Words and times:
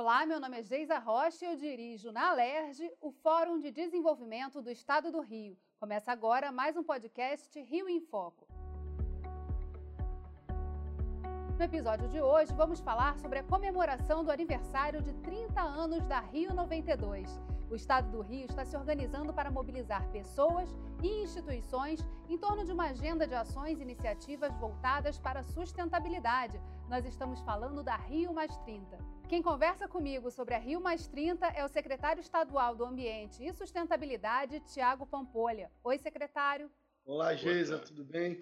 Olá, 0.00 0.24
meu 0.24 0.40
nome 0.40 0.58
é 0.58 0.62
Geisa 0.62 0.98
Rocha 0.98 1.44
e 1.44 1.48
eu 1.48 1.56
dirijo 1.56 2.10
na 2.10 2.30
Alerj 2.30 2.90
o 3.02 3.10
Fórum 3.10 3.58
de 3.58 3.70
Desenvolvimento 3.70 4.62
do 4.62 4.70
Estado 4.70 5.12
do 5.12 5.20
Rio. 5.20 5.58
Começa 5.78 6.10
agora 6.10 6.50
mais 6.50 6.74
um 6.74 6.82
podcast 6.82 7.60
Rio 7.60 7.86
em 7.86 8.00
Foco. 8.00 8.48
No 11.58 11.62
episódio 11.62 12.08
de 12.08 12.18
hoje, 12.18 12.50
vamos 12.54 12.80
falar 12.80 13.18
sobre 13.18 13.40
a 13.40 13.44
comemoração 13.44 14.24
do 14.24 14.32
aniversário 14.32 15.02
de 15.02 15.12
30 15.16 15.60
anos 15.60 16.02
da 16.06 16.20
Rio 16.20 16.54
92. 16.54 17.38
O 17.70 17.76
Estado 17.76 18.10
do 18.10 18.20
Rio 18.20 18.46
está 18.46 18.64
se 18.64 18.76
organizando 18.76 19.32
para 19.32 19.48
mobilizar 19.48 20.04
pessoas 20.10 20.68
e 21.00 21.22
instituições 21.22 22.00
em 22.28 22.36
torno 22.36 22.64
de 22.64 22.72
uma 22.72 22.86
agenda 22.86 23.28
de 23.28 23.34
ações 23.34 23.78
e 23.78 23.82
iniciativas 23.82 24.52
voltadas 24.56 25.20
para 25.20 25.38
a 25.38 25.44
sustentabilidade. 25.44 26.60
Nós 26.88 27.06
estamos 27.06 27.40
falando 27.42 27.84
da 27.84 27.94
Rio 27.94 28.34
Mais 28.34 28.56
30. 28.64 28.98
Quem 29.28 29.40
conversa 29.40 29.86
comigo 29.86 30.32
sobre 30.32 30.54
a 30.54 30.58
Rio 30.58 30.80
Mais 30.80 31.06
30 31.06 31.46
é 31.46 31.64
o 31.64 31.68
secretário 31.68 32.20
estadual 32.20 32.74
do 32.74 32.84
Ambiente 32.84 33.46
e 33.46 33.52
Sustentabilidade, 33.52 34.58
Tiago 34.74 35.06
Pampolha. 35.06 35.70
Oi, 35.84 35.96
secretário. 35.96 36.68
Olá, 37.04 37.36
Geisa, 37.36 37.78
tudo 37.78 38.04
bem? 38.04 38.36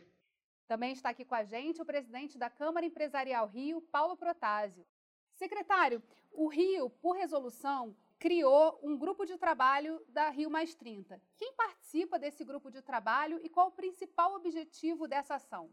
Também 0.67 0.93
está 0.93 1.11
aqui 1.11 1.27
com 1.27 1.35
a 1.35 1.45
gente 1.45 1.83
o 1.83 1.85
presidente 1.85 2.39
da 2.39 2.49
Câmara 2.49 2.87
Empresarial 2.87 3.47
Rio, 3.47 3.83
Paulo 3.83 4.17
Protásio. 4.17 4.87
Secretário, 5.35 6.03
o 6.33 6.49
Rio, 6.49 6.89
por 6.89 7.15
resolução, 7.15 7.95
criou 8.19 8.79
um 8.83 8.99
grupo 8.99 9.25
de 9.25 9.39
trabalho 9.39 10.03
da 10.09 10.29
Rio 10.31 10.51
Mais 10.51 10.75
30. 10.75 11.21
Quem 11.37 11.55
participa 11.55 12.19
desse 12.19 12.45
grupo 12.45 12.71
de 12.71 12.83
trabalho 12.83 13.41
e 13.43 13.49
qual 13.49 13.69
o 13.69 13.73
principal 13.73 14.35
objetivo 14.35 15.07
dessa 15.07 15.37
ação? 15.37 15.71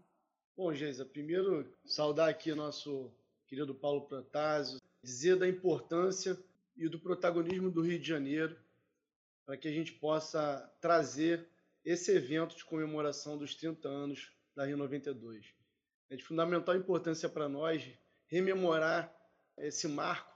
Bom, 0.55 0.73
Geisa, 0.73 1.05
primeiro 1.05 1.75
saudar 1.83 2.29
aqui 2.29 2.53
nosso 2.53 3.11
querido 3.47 3.73
Paulo 3.73 4.07
Protásio, 4.07 4.79
dizer 5.03 5.37
da 5.37 5.47
importância 5.47 6.37
e 6.77 6.87
do 6.87 6.99
protagonismo 6.99 7.69
do 7.69 7.81
Rio 7.81 7.99
de 7.99 8.07
Janeiro 8.07 8.57
para 9.45 9.57
que 9.57 9.67
a 9.67 9.71
gente 9.71 9.93
possa 9.93 10.71
trazer 10.81 11.47
esse 11.83 12.11
evento 12.11 12.55
de 12.55 12.65
comemoração 12.65 13.37
dos 13.37 13.53
30 13.55 13.87
anos 13.87 14.31
da 14.55 14.65
Rio 14.65 14.77
92. 14.77 15.53
É 16.09 16.15
de 16.15 16.23
fundamental 16.23 16.75
importância 16.75 17.29
para 17.29 17.47
nós 17.47 17.87
rememorar 18.27 19.13
esse 19.57 19.87
marco 19.87 20.34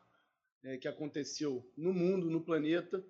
é, 0.63 0.77
que 0.77 0.88
aconteceu 0.88 1.69
no 1.75 1.93
mundo, 1.93 2.29
no 2.29 2.43
planeta, 2.43 3.03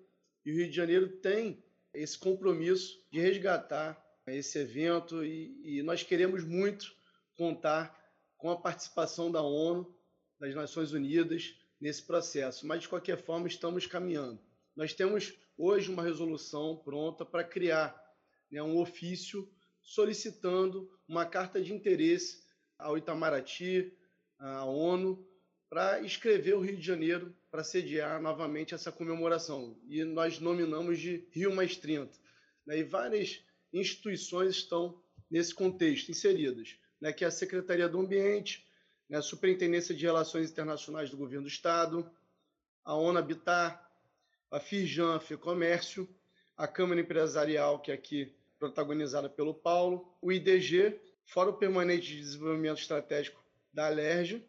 e 0.44 0.52
o 0.52 0.56
Rio 0.56 0.68
de 0.68 0.76
Janeiro 0.76 1.08
tem 1.18 1.62
esse 1.92 2.18
compromisso 2.18 3.04
de 3.10 3.20
resgatar 3.20 4.00
esse 4.26 4.58
evento 4.58 5.24
e, 5.24 5.78
e 5.78 5.82
nós 5.82 6.02
queremos 6.02 6.44
muito 6.44 6.94
contar 7.36 7.98
com 8.36 8.50
a 8.50 8.60
participação 8.60 9.30
da 9.30 9.42
ONU, 9.42 9.94
das 10.38 10.54
Nações 10.54 10.92
Unidas 10.92 11.54
nesse 11.80 12.06
processo, 12.06 12.66
mas 12.66 12.82
de 12.82 12.88
qualquer 12.88 13.18
forma 13.18 13.48
estamos 13.48 13.86
caminhando. 13.86 14.40
Nós 14.76 14.94
temos 14.94 15.34
hoje 15.56 15.90
uma 15.90 16.02
resolução 16.02 16.76
pronta 16.76 17.24
para 17.24 17.44
criar 17.44 17.94
né, 18.50 18.62
um 18.62 18.78
ofício 18.78 19.50
solicitando 19.82 20.90
uma 21.08 21.26
carta 21.26 21.60
de 21.60 21.72
interesse 21.72 22.42
ao 22.78 22.96
Itamaraty, 22.96 23.92
à 24.38 24.64
ONU, 24.64 25.26
para 25.70 26.00
escrever 26.00 26.56
o 26.56 26.60
Rio 26.60 26.76
de 26.76 26.84
Janeiro 26.84 27.32
para 27.48 27.62
sediar 27.62 28.20
novamente 28.20 28.74
essa 28.74 28.90
comemoração. 28.90 29.78
E 29.88 30.02
nós 30.02 30.40
nominamos 30.40 30.98
de 30.98 31.24
Rio 31.30 31.54
Mais 31.54 31.76
30. 31.76 32.10
Né? 32.66 32.78
E 32.78 32.82
várias 32.82 33.40
instituições 33.72 34.56
estão 34.56 35.00
nesse 35.30 35.54
contexto 35.54 36.10
inseridas, 36.10 36.76
né? 37.00 37.12
que 37.12 37.24
é 37.24 37.28
a 37.28 37.30
Secretaria 37.30 37.88
do 37.88 38.00
Ambiente, 38.00 38.66
né? 39.08 39.18
a 39.18 39.22
Superintendência 39.22 39.94
de 39.94 40.04
Relações 40.04 40.50
Internacionais 40.50 41.08
do 41.08 41.16
Governo 41.16 41.44
do 41.44 41.48
Estado, 41.48 42.10
a 42.84 42.96
ONU 42.96 43.20
Habitat, 43.20 43.80
a 44.50 44.58
Firjan, 44.58 45.14
a 45.14 45.20
FEComércio, 45.20 46.08
a 46.56 46.66
Câmara 46.66 47.00
Empresarial, 47.00 47.80
que 47.80 47.92
é 47.92 47.94
aqui 47.94 48.34
protagonizada 48.58 49.30
pelo 49.30 49.54
Paulo, 49.54 50.18
o 50.20 50.32
IDG, 50.32 51.00
Fórum 51.24 51.52
Permanente 51.52 52.08
de 52.08 52.18
Desenvolvimento 52.18 52.80
Estratégico 52.80 53.40
da 53.72 53.86
Alerj 53.86 54.44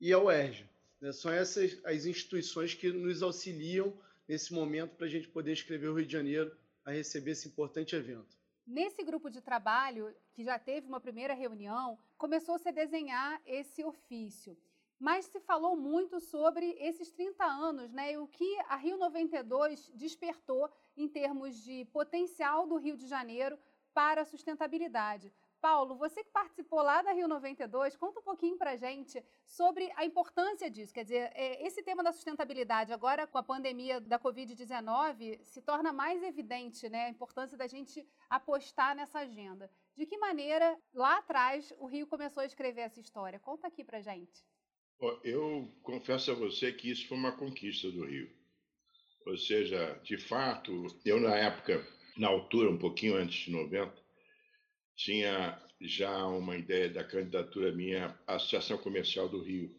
e 0.00 0.12
a 0.12 0.18
UERJ. 0.18 0.68
Né? 1.00 1.12
São 1.12 1.30
essas 1.30 1.78
as 1.84 2.06
instituições 2.06 2.74
que 2.74 2.90
nos 2.92 3.22
auxiliam 3.22 3.92
nesse 4.26 4.54
momento 4.54 4.94
para 4.96 5.06
a 5.06 5.10
gente 5.10 5.28
poder 5.28 5.52
escrever 5.52 5.88
o 5.88 5.94
Rio 5.94 6.06
de 6.06 6.12
Janeiro 6.12 6.56
a 6.84 6.90
receber 6.90 7.32
esse 7.32 7.48
importante 7.48 7.94
evento. 7.96 8.38
Nesse 8.66 9.02
grupo 9.02 9.28
de 9.28 9.40
trabalho, 9.40 10.14
que 10.32 10.44
já 10.44 10.58
teve 10.58 10.86
uma 10.86 11.00
primeira 11.00 11.34
reunião, 11.34 11.98
começou-se 12.16 12.68
a 12.68 12.72
desenhar 12.72 13.40
esse 13.44 13.82
ofício. 13.82 14.56
Mas 14.98 15.24
se 15.24 15.40
falou 15.40 15.74
muito 15.74 16.20
sobre 16.20 16.76
esses 16.78 17.10
30 17.10 17.42
anos, 17.42 17.90
né? 17.90 18.12
E 18.12 18.18
o 18.18 18.28
que 18.28 18.58
a 18.68 18.76
Rio 18.76 18.98
92 18.98 19.90
despertou 19.94 20.70
em 20.96 21.08
termos 21.08 21.56
de 21.64 21.86
potencial 21.86 22.66
do 22.66 22.76
Rio 22.76 22.96
de 22.96 23.08
Janeiro 23.08 23.58
para 23.94 24.20
a 24.22 24.24
sustentabilidade. 24.26 25.32
Paulo, 25.60 25.94
você 25.96 26.24
que 26.24 26.30
participou 26.30 26.82
lá 26.82 27.02
da 27.02 27.12
Rio 27.12 27.28
92, 27.28 27.96
conta 27.96 28.20
um 28.20 28.22
pouquinho 28.22 28.56
para 28.56 28.76
gente 28.76 29.22
sobre 29.46 29.92
a 29.94 30.04
importância 30.04 30.70
disso. 30.70 30.92
Quer 30.92 31.04
dizer, 31.04 31.30
é, 31.34 31.66
esse 31.66 31.82
tema 31.82 32.02
da 32.02 32.12
sustentabilidade, 32.12 32.92
agora 32.92 33.26
com 33.26 33.36
a 33.36 33.42
pandemia 33.42 34.00
da 34.00 34.18
Covid-19, 34.18 35.42
se 35.42 35.60
torna 35.60 35.92
mais 35.92 36.22
evidente 36.22 36.88
né, 36.88 37.06
a 37.06 37.10
importância 37.10 37.58
da 37.58 37.66
gente 37.66 38.06
apostar 38.28 38.96
nessa 38.96 39.20
agenda. 39.20 39.70
De 39.94 40.06
que 40.06 40.16
maneira, 40.16 40.78
lá 40.94 41.18
atrás, 41.18 41.72
o 41.78 41.86
Rio 41.86 42.06
começou 42.06 42.42
a 42.42 42.46
escrever 42.46 42.82
essa 42.82 43.00
história? 43.00 43.38
Conta 43.38 43.66
aqui 43.66 43.84
para 43.84 44.00
gente. 44.00 44.44
Eu 45.22 45.70
confesso 45.82 46.30
a 46.30 46.34
você 46.34 46.72
que 46.72 46.90
isso 46.90 47.06
foi 47.08 47.16
uma 47.16 47.32
conquista 47.32 47.90
do 47.90 48.04
Rio. 48.06 48.30
Ou 49.26 49.36
seja, 49.36 49.98
de 50.02 50.16
fato, 50.16 50.86
eu 51.04 51.20
na 51.20 51.36
época, 51.36 51.86
na 52.16 52.28
altura, 52.28 52.70
um 52.70 52.78
pouquinho 52.78 53.16
antes 53.16 53.44
de 53.44 53.50
90, 53.50 53.99
tinha 55.00 55.58
já 55.80 56.26
uma 56.26 56.58
ideia 56.58 56.90
da 56.90 57.02
candidatura 57.02 57.72
minha 57.72 58.18
à 58.26 58.34
Associação 58.34 58.76
Comercial 58.76 59.30
do 59.30 59.42
Rio. 59.42 59.74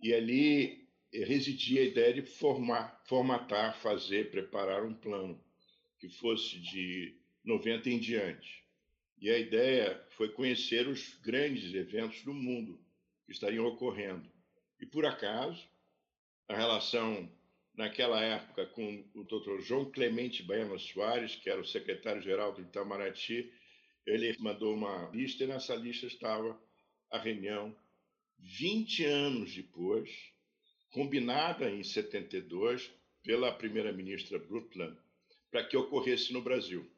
E 0.00 0.14
ali 0.14 0.88
residia 1.12 1.80
a 1.80 1.84
ideia 1.84 2.14
de 2.14 2.22
formar, 2.22 3.02
formatar, 3.04 3.76
fazer, 3.80 4.30
preparar 4.30 4.84
um 4.84 4.94
plano 4.94 5.42
que 5.98 6.08
fosse 6.08 6.60
de 6.60 7.16
90 7.44 7.90
em 7.90 7.98
diante. 7.98 8.62
E 9.20 9.28
a 9.28 9.36
ideia 9.36 10.00
foi 10.10 10.28
conhecer 10.28 10.86
os 10.86 11.14
grandes 11.14 11.74
eventos 11.74 12.22
do 12.22 12.32
mundo 12.32 12.80
que 13.26 13.32
estariam 13.32 13.66
ocorrendo. 13.66 14.30
E 14.80 14.86
por 14.86 15.04
acaso, 15.04 15.68
a 16.46 16.56
relação 16.56 17.28
naquela 17.74 18.22
época 18.22 18.66
com 18.66 19.04
o 19.16 19.24
Dr. 19.24 19.60
João 19.62 19.90
Clemente 19.90 20.44
Baiano 20.44 20.78
Soares, 20.78 21.34
que 21.34 21.50
era 21.50 21.60
o 21.60 21.66
secretário-geral 21.66 22.52
do 22.52 22.60
Itamaraty, 22.60 23.52
ele 24.08 24.34
mandou 24.38 24.74
uma 24.74 25.10
lista 25.10 25.44
e 25.44 25.46
nessa 25.46 25.74
lista 25.74 26.06
estava 26.06 26.58
a 27.10 27.18
reunião 27.18 27.76
20 28.38 29.04
anos 29.04 29.54
depois, 29.54 30.10
combinada 30.90 31.70
em 31.70 31.82
72 31.82 32.90
pela 33.22 33.52
primeira-ministra 33.52 34.38
Brundtland, 34.38 34.96
para 35.50 35.64
que 35.64 35.76
ocorresse 35.76 36.32
no 36.32 36.40
Brasil. 36.40 36.90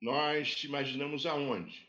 Nós 0.00 0.62
imaginamos 0.64 1.26
aonde? 1.26 1.88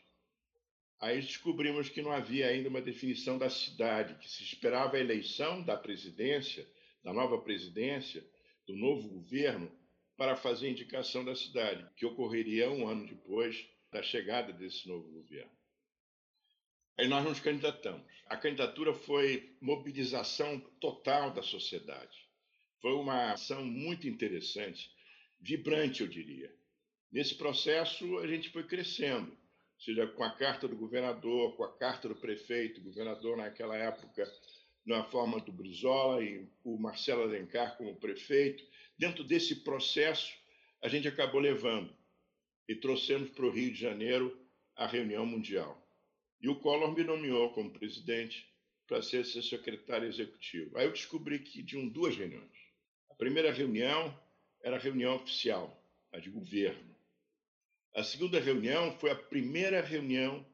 Aí 1.00 1.20
descobrimos 1.20 1.88
que 1.88 2.02
não 2.02 2.10
havia 2.10 2.48
ainda 2.48 2.68
uma 2.68 2.80
definição 2.80 3.36
da 3.36 3.50
cidade, 3.50 4.14
que 4.16 4.28
se 4.28 4.42
esperava 4.42 4.96
a 4.96 5.00
eleição 5.00 5.62
da 5.62 5.76
presidência, 5.76 6.66
da 7.02 7.12
nova 7.12 7.38
presidência, 7.38 8.24
do 8.66 8.74
novo 8.74 9.08
governo, 9.08 9.70
para 10.16 10.36
fazer 10.36 10.70
indicação 10.70 11.24
da 11.24 11.34
cidade, 11.34 11.86
que 11.96 12.06
ocorreria 12.06 12.70
um 12.70 12.88
ano 12.88 13.06
depois 13.06 13.68
da 13.94 14.02
chegada 14.02 14.52
desse 14.52 14.88
novo 14.88 15.08
governo. 15.08 15.52
Aí 16.98 17.06
nós 17.06 17.24
nos 17.24 17.38
candidatamos. 17.38 18.04
A 18.26 18.36
candidatura 18.36 18.92
foi 18.92 19.56
mobilização 19.60 20.58
total 20.80 21.30
da 21.30 21.42
sociedade. 21.42 22.28
Foi 22.80 22.92
uma 22.94 23.32
ação 23.32 23.64
muito 23.64 24.08
interessante, 24.08 24.90
vibrante, 25.40 26.00
eu 26.00 26.08
diria. 26.08 26.52
Nesse 27.12 27.36
processo, 27.36 28.18
a 28.18 28.26
gente 28.26 28.50
foi 28.50 28.64
crescendo, 28.66 29.36
seja 29.78 30.08
com 30.08 30.24
a 30.24 30.34
carta 30.34 30.66
do 30.66 30.76
governador, 30.76 31.56
com 31.56 31.62
a 31.62 31.78
carta 31.78 32.08
do 32.08 32.16
prefeito, 32.16 32.82
governador 32.82 33.36
naquela 33.36 33.76
época, 33.76 34.28
na 34.84 35.04
forma 35.04 35.38
do 35.38 35.52
Brizola 35.52 36.20
e 36.20 36.48
o 36.64 36.76
Marcelo 36.76 37.22
Alencar 37.22 37.76
como 37.76 37.94
prefeito. 38.00 38.64
Dentro 38.98 39.22
desse 39.22 39.62
processo, 39.62 40.34
a 40.82 40.88
gente 40.88 41.06
acabou 41.06 41.40
levando 41.40 41.94
e 42.68 42.74
trouxemos 42.74 43.30
para 43.30 43.46
o 43.46 43.50
Rio 43.50 43.72
de 43.72 43.80
Janeiro 43.80 44.38
a 44.76 44.86
reunião 44.86 45.24
mundial. 45.26 45.80
E 46.40 46.48
o 46.48 46.56
Collor 46.56 46.94
me 46.94 47.04
nomeou 47.04 47.50
como 47.52 47.70
presidente 47.70 48.46
para 48.86 49.02
ser 49.02 49.24
seu 49.24 49.42
secretário 49.42 50.08
executivo. 50.08 50.76
Aí 50.76 50.86
eu 50.86 50.92
descobri 50.92 51.38
que 51.38 51.64
tinham 51.64 51.88
duas 51.88 52.16
reuniões. 52.16 52.52
A 53.10 53.14
primeira 53.14 53.52
reunião 53.52 54.18
era 54.62 54.76
a 54.76 54.78
reunião 54.78 55.16
oficial, 55.16 55.82
a 56.12 56.18
de 56.18 56.30
governo. 56.30 56.94
A 57.94 58.02
segunda 58.02 58.40
reunião 58.40 58.98
foi 58.98 59.10
a 59.10 59.16
primeira 59.16 59.80
reunião 59.80 60.44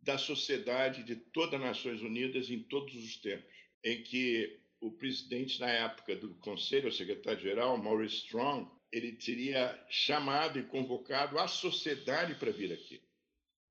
da 0.00 0.16
sociedade 0.16 1.02
de 1.02 1.16
todas 1.16 1.54
as 1.54 1.60
Nações 1.60 2.02
Unidas 2.02 2.50
em 2.50 2.62
todos 2.62 2.94
os 2.94 3.16
tempos, 3.16 3.52
em 3.84 4.02
que 4.02 4.60
o 4.80 4.92
presidente 4.92 5.58
na 5.60 5.68
época 5.68 6.14
do 6.14 6.34
Conselho, 6.36 6.88
o 6.88 6.92
secretário-geral, 6.92 7.76
Maurice 7.76 8.16
Strong, 8.16 8.70
ele 8.92 9.12
teria 9.12 9.78
chamado 9.88 10.58
e 10.58 10.64
convocado 10.64 11.38
a 11.38 11.46
sociedade 11.46 12.34
para 12.36 12.50
vir 12.50 12.72
aqui. 12.72 13.02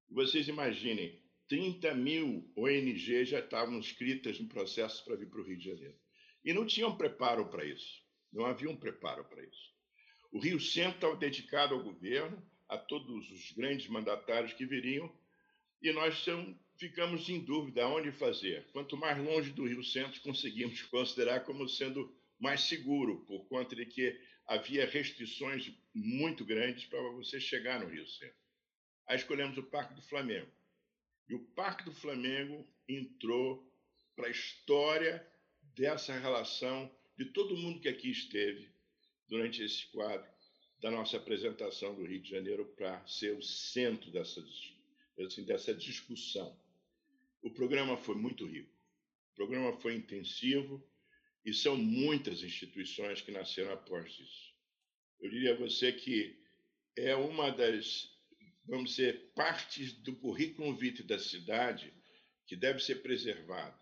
Vocês 0.09 0.47
imaginem, 0.47 1.19
30 1.47 1.95
mil 1.95 2.51
ONGs 2.55 3.29
já 3.29 3.39
estavam 3.39 3.77
inscritas 3.77 4.39
no 4.39 4.47
processo 4.47 5.03
para 5.03 5.15
vir 5.15 5.29
para 5.29 5.41
o 5.41 5.43
Rio 5.43 5.57
de 5.57 5.65
Janeiro. 5.65 5.97
E 6.43 6.53
não 6.53 6.65
tinham 6.65 6.95
preparo 6.95 7.49
para 7.49 7.65
isso. 7.65 8.01
Não 8.31 8.45
havia 8.45 8.69
um 8.69 8.75
preparo 8.75 9.25
para 9.25 9.43
isso. 9.43 9.75
O 10.31 10.39
Rio 10.39 10.59
Centro 10.59 10.95
estava 10.95 11.15
dedicado 11.15 11.73
ao 11.73 11.83
governo, 11.83 12.41
a 12.67 12.77
todos 12.77 13.31
os 13.31 13.51
grandes 13.53 13.87
mandatários 13.87 14.53
que 14.53 14.65
viriam, 14.65 15.11
e 15.81 15.91
nós 15.93 16.25
ficamos 16.77 17.29
em 17.29 17.39
dúvida 17.39 17.87
onde 17.87 18.11
fazer. 18.11 18.67
Quanto 18.71 18.97
mais 18.97 19.17
longe 19.17 19.51
do 19.51 19.67
Rio 19.67 19.83
Centro 19.83 20.21
conseguimos 20.21 20.81
considerar 20.83 21.41
como 21.41 21.67
sendo 21.67 22.13
mais 22.39 22.61
seguro, 22.61 23.25
por 23.25 23.47
conta 23.47 23.75
de 23.75 23.85
que 23.85 24.19
havia 24.47 24.85
restrições 24.85 25.71
muito 25.93 26.45
grandes 26.45 26.85
para 26.85 27.01
você 27.11 27.39
chegar 27.39 27.79
no 27.81 27.89
Rio 27.89 28.07
Centro. 28.07 28.35
Aí 29.05 29.17
escolhemos 29.17 29.57
o 29.57 29.63
Parque 29.63 29.93
do 29.93 30.01
Flamengo. 30.01 30.51
E 31.27 31.35
o 31.35 31.39
Parque 31.39 31.83
do 31.83 31.93
Flamengo 31.93 32.65
entrou 32.87 33.69
para 34.15 34.27
a 34.27 34.31
história 34.31 35.27
dessa 35.75 36.17
relação 36.17 36.89
de 37.17 37.25
todo 37.25 37.57
mundo 37.57 37.81
que 37.81 37.89
aqui 37.89 38.09
esteve 38.09 38.71
durante 39.27 39.61
esse 39.61 39.85
quadro 39.87 40.27
da 40.79 40.89
nossa 40.89 41.17
apresentação 41.17 41.93
do 41.95 42.05
Rio 42.05 42.21
de 42.21 42.29
Janeiro 42.29 42.65
para 42.77 43.05
ser 43.05 43.35
o 43.35 43.41
centro 43.41 44.09
dessa, 44.11 44.43
assim, 45.19 45.43
dessa 45.43 45.73
discussão. 45.73 46.57
O 47.41 47.51
programa 47.51 47.97
foi 47.97 48.15
muito 48.15 48.45
rico, 48.45 48.71
o 49.31 49.35
programa 49.35 49.73
foi 49.81 49.95
intensivo 49.95 50.83
e 51.47 51.53
são 51.53 51.77
muitas 51.77 52.43
instituições 52.43 53.21
que 53.21 53.31
nasceram 53.31 53.71
após 53.71 54.11
isso. 54.11 54.53
Eu 55.17 55.29
diria 55.29 55.53
a 55.53 55.57
você 55.57 55.93
que 55.93 56.37
é 56.93 57.15
uma 57.15 57.49
das 57.49 58.13
vamos 58.65 58.89
dizer, 58.91 59.31
partes 59.33 59.93
do 59.93 60.13
currículo 60.13 60.75
vitae 60.75 61.05
da 61.05 61.17
cidade 61.17 61.93
que 62.45 62.53
deve 62.53 62.81
ser 62.81 62.95
preservado. 62.95 63.79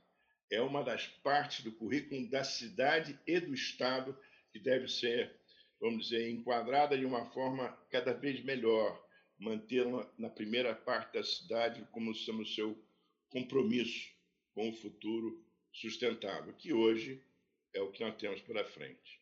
É 0.51 0.61
uma 0.61 0.83
das 0.83 1.07
partes 1.07 1.63
do 1.63 1.71
currículo 1.71 2.29
da 2.29 2.43
cidade 2.43 3.19
e 3.25 3.39
do 3.39 3.51
Estado 3.51 4.15
que 4.51 4.59
deve 4.59 4.87
ser, 4.87 5.35
vamos 5.81 6.09
dizer, 6.09 6.29
enquadrada 6.29 6.95
de 6.95 7.03
uma 7.03 7.25
forma 7.31 7.69
cada 7.89 8.13
vez 8.13 8.43
melhor, 8.43 9.03
mantê-la 9.39 10.07
na 10.19 10.29
primeira 10.29 10.75
parte 10.75 11.13
da 11.13 11.23
cidade 11.23 11.83
como 11.91 12.13
sendo 12.13 12.45
seu 12.45 12.77
compromisso 13.29 14.07
com 14.53 14.69
o 14.69 14.73
futuro 14.73 15.43
sustentável, 15.73 16.53
que 16.53 16.71
hoje 16.71 17.23
é 17.75 17.81
o 17.81 17.91
que 17.91 18.03
nós 18.03 18.15
temos 18.15 18.41
pela 18.41 18.63
frente. 18.63 19.21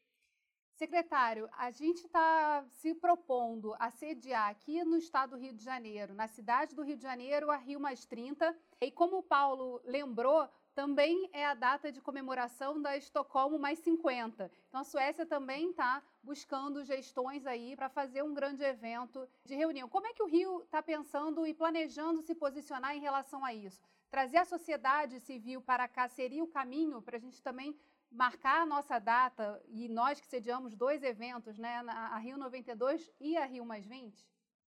Secretário, 0.76 1.48
a 1.54 1.70
gente 1.72 2.06
está 2.06 2.66
se 2.70 2.96
propondo 2.96 3.76
a 3.80 3.92
sediar 3.92 4.50
aqui 4.50 4.84
no 4.84 4.98
estado 4.98 5.32
do 5.32 5.38
Rio 5.38 5.54
de 5.54 5.64
Janeiro, 5.64 6.14
na 6.14 6.28
cidade 6.28 6.76
do 6.76 6.82
Rio 6.82 6.98
de 6.98 7.04
Janeiro, 7.04 7.52
a 7.52 7.58
Rio 7.58 7.80
Mais 7.80 8.06
30. 8.06 8.56
E 8.82 8.92
como 8.92 9.18
o 9.18 9.24
Paulo 9.24 9.82
lembrou, 9.86 10.50
também 10.74 11.30
é 11.32 11.46
a 11.46 11.54
data 11.54 11.92
de 11.92 12.02
comemoração 12.02 12.82
da 12.82 12.98
Estocolmo 12.98 13.60
mais 13.60 13.80
50. 13.80 14.52
Então 14.68 14.82
a 14.82 14.84
Suécia 14.84 15.26
também 15.26 15.70
está 15.70 16.02
buscando 16.24 16.84
gestões 16.84 17.46
aí 17.46 17.76
para 17.76 17.90
fazer 17.90 18.24
um 18.24 18.34
grande 18.34 18.64
evento 18.64 19.28
de 19.46 19.56
reunião. 19.56 19.88
Como 19.88 20.08
é 20.08 20.14
que 20.14 20.24
o 20.24 20.28
Rio 20.28 20.64
está 20.64 20.82
pensando 20.82 21.46
e 21.46 21.54
planejando 21.54 22.24
se 22.24 22.34
posicionar 22.34 22.96
em 22.96 23.02
relação 23.02 23.46
a 23.46 23.54
isso? 23.54 23.80
Trazer 24.10 24.38
a 24.38 24.46
sociedade 24.46 25.20
civil 25.20 25.62
para 25.62 25.88
cá 25.88 26.08
seria 26.08 26.44
o 26.44 26.48
caminho 26.48 27.02
para 27.02 27.18
a 27.18 27.20
gente 27.20 27.42
também 27.42 27.76
marcar 28.14 28.62
a 28.62 28.66
nossa 28.66 29.00
data 29.00 29.62
e 29.68 29.90
nós 29.90 30.20
que 30.20 30.28
sediamos 30.28 30.76
dois 30.76 31.02
eventos, 31.04 31.58
né, 31.58 31.78
a 31.88 32.18
Rio 32.20 32.38
92 32.38 33.12
e 33.20 33.36
a 33.36 33.46
Rio 33.46 33.66
Mais 33.66 33.86
20? 33.86 34.16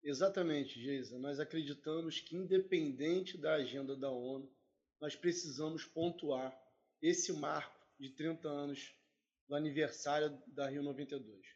Exatamente, 0.02 0.80
Geisa. 0.80 1.18
Nós 1.18 1.38
acreditamos 1.38 2.20
que, 2.20 2.36
independente 2.36 3.36
da 3.36 3.54
agenda 3.54 3.96
da 3.96 4.10
ONU, 4.10 4.50
nós 5.00 5.14
precisamos 5.14 5.84
pontuar 5.84 6.56
esse 7.02 7.32
marco 7.32 7.76
de 7.98 8.10
30 8.10 8.48
anos 8.48 8.94
do 9.48 9.54
aniversário 9.54 10.40
da 10.46 10.68
Rio 10.68 10.82
92. 10.82 11.46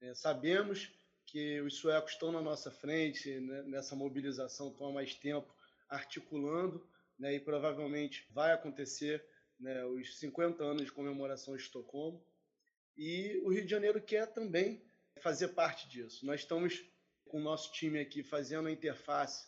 É, 0.00 0.14
sabemos 0.14 0.90
que 1.26 1.60
os 1.60 1.76
suecos 1.76 2.12
estão 2.12 2.32
na 2.32 2.42
nossa 2.42 2.70
frente 2.70 3.38
né, 3.38 3.62
nessa 3.62 3.94
mobilização, 3.94 4.70
estão 4.70 4.88
há 4.88 4.92
mais 4.92 5.14
tempo 5.14 5.54
articulando, 5.88 6.84
né, 7.18 7.34
e 7.34 7.40
provavelmente 7.40 8.26
vai 8.32 8.52
acontecer 8.52 9.24
né, 9.60 9.84
os 9.84 10.18
50 10.18 10.64
anos 10.64 10.86
de 10.86 10.92
comemoração 10.92 11.54
de 11.54 11.62
Estocolmo. 11.62 12.24
E 12.96 13.40
o 13.44 13.50
Rio 13.50 13.64
de 13.64 13.70
Janeiro 13.70 14.00
quer 14.00 14.26
também 14.26 14.82
fazer 15.20 15.48
parte 15.48 15.88
disso. 15.88 16.24
Nós 16.24 16.40
estamos 16.40 16.82
com 17.26 17.38
o 17.38 17.42
nosso 17.42 17.70
time 17.72 18.00
aqui 18.00 18.22
fazendo 18.22 18.68
a 18.68 18.72
interface 18.72 19.46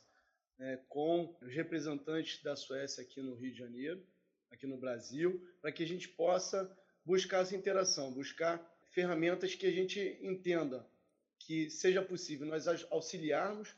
né, 0.58 0.78
com 0.88 1.36
os 1.40 1.52
representantes 1.52 2.42
da 2.42 2.54
Suécia 2.54 3.02
aqui 3.02 3.20
no 3.20 3.34
Rio 3.34 3.52
de 3.52 3.58
Janeiro, 3.58 4.06
aqui 4.50 4.66
no 4.66 4.76
Brasil, 4.76 5.44
para 5.60 5.72
que 5.72 5.82
a 5.82 5.86
gente 5.86 6.08
possa 6.08 6.70
buscar 7.04 7.42
essa 7.42 7.56
interação, 7.56 8.12
buscar 8.12 8.60
ferramentas 8.90 9.54
que 9.54 9.66
a 9.66 9.72
gente 9.72 10.18
entenda 10.22 10.86
que 11.38 11.68
seja 11.70 12.00
possível 12.02 12.46
nós 12.46 12.66
auxiliarmos 12.90 13.74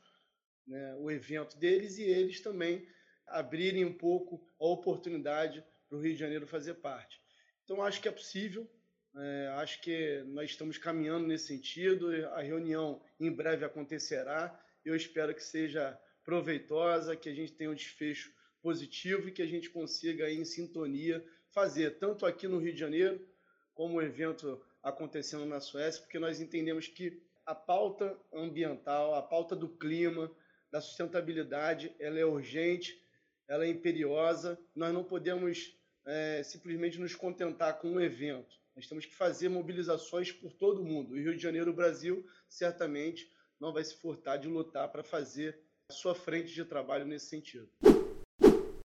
né, 0.66 0.94
o 0.96 1.10
evento 1.10 1.56
deles 1.56 1.96
e 1.98 2.02
eles 2.02 2.40
também 2.40 2.86
abrirem 3.26 3.84
um 3.84 3.92
pouco 3.92 4.46
a 4.60 4.66
oportunidade 4.66 5.64
para 5.94 5.98
o 5.98 6.00
Rio 6.00 6.12
de 6.12 6.18
Janeiro 6.18 6.46
fazer 6.46 6.74
parte. 6.74 7.20
Então, 7.64 7.80
acho 7.80 8.02
que 8.02 8.08
é 8.08 8.12
possível, 8.12 8.68
é, 9.14 9.48
acho 9.58 9.80
que 9.80 10.22
nós 10.26 10.50
estamos 10.50 10.76
caminhando 10.76 11.26
nesse 11.26 11.46
sentido, 11.46 12.08
a 12.32 12.42
reunião 12.42 13.00
em 13.20 13.30
breve 13.30 13.64
acontecerá, 13.64 14.60
eu 14.84 14.96
espero 14.96 15.34
que 15.34 15.42
seja 15.42 15.98
proveitosa, 16.24 17.16
que 17.16 17.28
a 17.28 17.34
gente 17.34 17.52
tenha 17.52 17.70
um 17.70 17.74
desfecho 17.74 18.32
positivo 18.60 19.28
e 19.28 19.32
que 19.32 19.42
a 19.42 19.46
gente 19.46 19.70
consiga, 19.70 20.28
em 20.30 20.44
sintonia, 20.44 21.24
fazer, 21.52 21.98
tanto 21.98 22.26
aqui 22.26 22.48
no 22.48 22.58
Rio 22.58 22.72
de 22.72 22.80
Janeiro, 22.80 23.24
como 23.72 23.94
o 23.94 24.02
evento 24.02 24.60
acontecendo 24.82 25.46
na 25.46 25.60
Suécia, 25.60 26.02
porque 26.02 26.18
nós 26.18 26.40
entendemos 26.40 26.88
que 26.88 27.22
a 27.46 27.54
pauta 27.54 28.18
ambiental, 28.32 29.14
a 29.14 29.22
pauta 29.22 29.54
do 29.54 29.68
clima, 29.68 30.30
da 30.72 30.80
sustentabilidade, 30.80 31.94
ela 32.00 32.18
é 32.18 32.24
urgente, 32.24 33.00
ela 33.46 33.64
é 33.64 33.68
imperiosa. 33.68 34.58
Nós 34.74 34.92
não 34.92 35.04
podemos 35.04 35.78
é, 36.06 36.42
simplesmente 36.42 36.98
nos 36.98 37.14
contentar 37.14 37.78
com 37.78 37.92
um 37.92 38.00
evento. 38.00 38.54
Nós 38.76 38.86
temos 38.86 39.06
que 39.06 39.14
fazer 39.14 39.48
mobilizações 39.48 40.32
por 40.32 40.52
todo 40.52 40.82
o 40.82 40.84
mundo. 40.84 41.12
O 41.12 41.16
Rio 41.16 41.36
de 41.36 41.42
Janeiro, 41.42 41.70
o 41.70 41.74
Brasil, 41.74 42.26
certamente 42.48 43.32
não 43.60 43.72
vai 43.72 43.84
se 43.84 43.96
furtar 43.96 44.36
de 44.36 44.48
lutar 44.48 44.90
para 44.90 45.04
fazer 45.04 45.60
a 45.88 45.92
sua 45.92 46.14
frente 46.14 46.52
de 46.52 46.64
trabalho 46.64 47.04
nesse 47.04 47.26
sentido. 47.26 47.70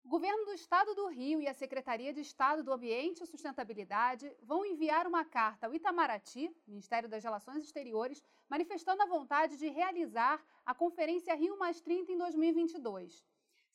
O 0.03 0.09
governo 0.09 0.43
do 0.43 0.53
Estado 0.53 0.95
do 0.95 1.07
Rio 1.07 1.39
e 1.39 1.47
a 1.47 1.53
Secretaria 1.53 2.11
de 2.11 2.19
Estado 2.19 2.63
do 2.63 2.73
Ambiente 2.73 3.23
e 3.23 3.27
Sustentabilidade 3.27 4.29
vão 4.41 4.65
enviar 4.65 5.05
uma 5.05 5.23
carta 5.23 5.67
ao 5.67 5.73
Itamaraty, 5.73 6.51
Ministério 6.67 7.07
das 7.07 7.23
Relações 7.23 7.63
Exteriores, 7.63 8.21
manifestando 8.49 9.03
a 9.03 9.05
vontade 9.05 9.55
de 9.55 9.69
realizar 9.69 10.43
a 10.65 10.73
Conferência 10.73 11.35
Rio 11.35 11.57
Mais 11.57 11.79
30 11.79 12.11
em 12.11 12.17
2022. 12.17 13.23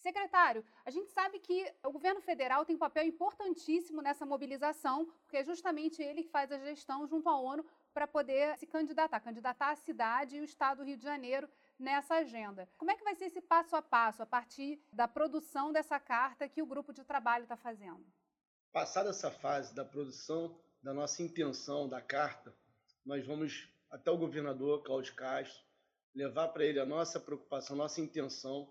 Secretário, 0.04 0.62
a 0.84 0.90
gente 0.90 1.11
sabe 1.12 1.38
que 1.38 1.66
o 1.82 1.90
governo 1.90 2.20
federal 2.20 2.62
tem 2.62 2.76
um 2.76 2.78
papel 2.78 3.06
importantíssimo 3.06 4.02
nessa 4.02 4.26
mobilização, 4.26 5.06
porque 5.23 5.38
é 5.38 5.42
justamente 5.42 6.02
ele 6.02 6.25
que 6.25 6.28
faz 6.28 6.52
a 6.52 6.58
gestão 6.58 7.06
junto 7.06 7.26
à 7.26 7.40
ONU 7.40 7.64
para 7.94 8.06
poder 8.06 8.54
se 8.58 8.66
candidatar, 8.66 9.18
candidatar 9.20 9.70
a 9.70 9.76
cidade 9.76 10.37
e 10.37 10.40
o 10.42 10.44
estado 10.44 10.78
do 10.78 10.84
Rio 10.84 10.99
de 10.99 11.02
Janeiro 11.02 11.49
nessa 11.78 12.16
agenda. 12.16 12.68
Como 12.76 12.90
é 12.90 12.96
que 12.96 13.02
vai 13.02 13.14
ser 13.14 13.25
esse 13.25 13.40
passo 13.40 13.76
a 13.76 13.80
passo 13.80 14.23
a 14.23 14.26
partir 14.26 14.78
da 14.92 15.08
produção 15.08 15.73
dessa 15.73 15.99
carta 15.99 16.50
que 16.50 16.61
o 16.61 16.66
grupo 16.66 16.92
de 16.92 17.02
trabalho 17.02 17.44
está 17.44 17.56
fazendo? 17.56 18.04
Passada 18.75 19.08
essa 19.08 19.30
fase 19.30 19.75
da 19.75 19.87
produção 19.87 20.54
da 20.82 20.92
nossa 20.92 21.23
intenção 21.23 21.88
da 21.88 22.02
carta, 22.02 22.54
nós 23.06 23.26
vamos 23.26 23.73
até 23.90 24.11
o 24.11 24.18
governador 24.18 24.82
Cláudio 24.82 25.14
Castro, 25.14 25.64
levar 26.14 26.49
para 26.49 26.66
ele 26.66 26.78
a 26.78 26.84
nossa 26.84 27.18
preocupação, 27.18 27.75
a 27.75 27.78
nossa 27.78 28.02
intenção 28.02 28.70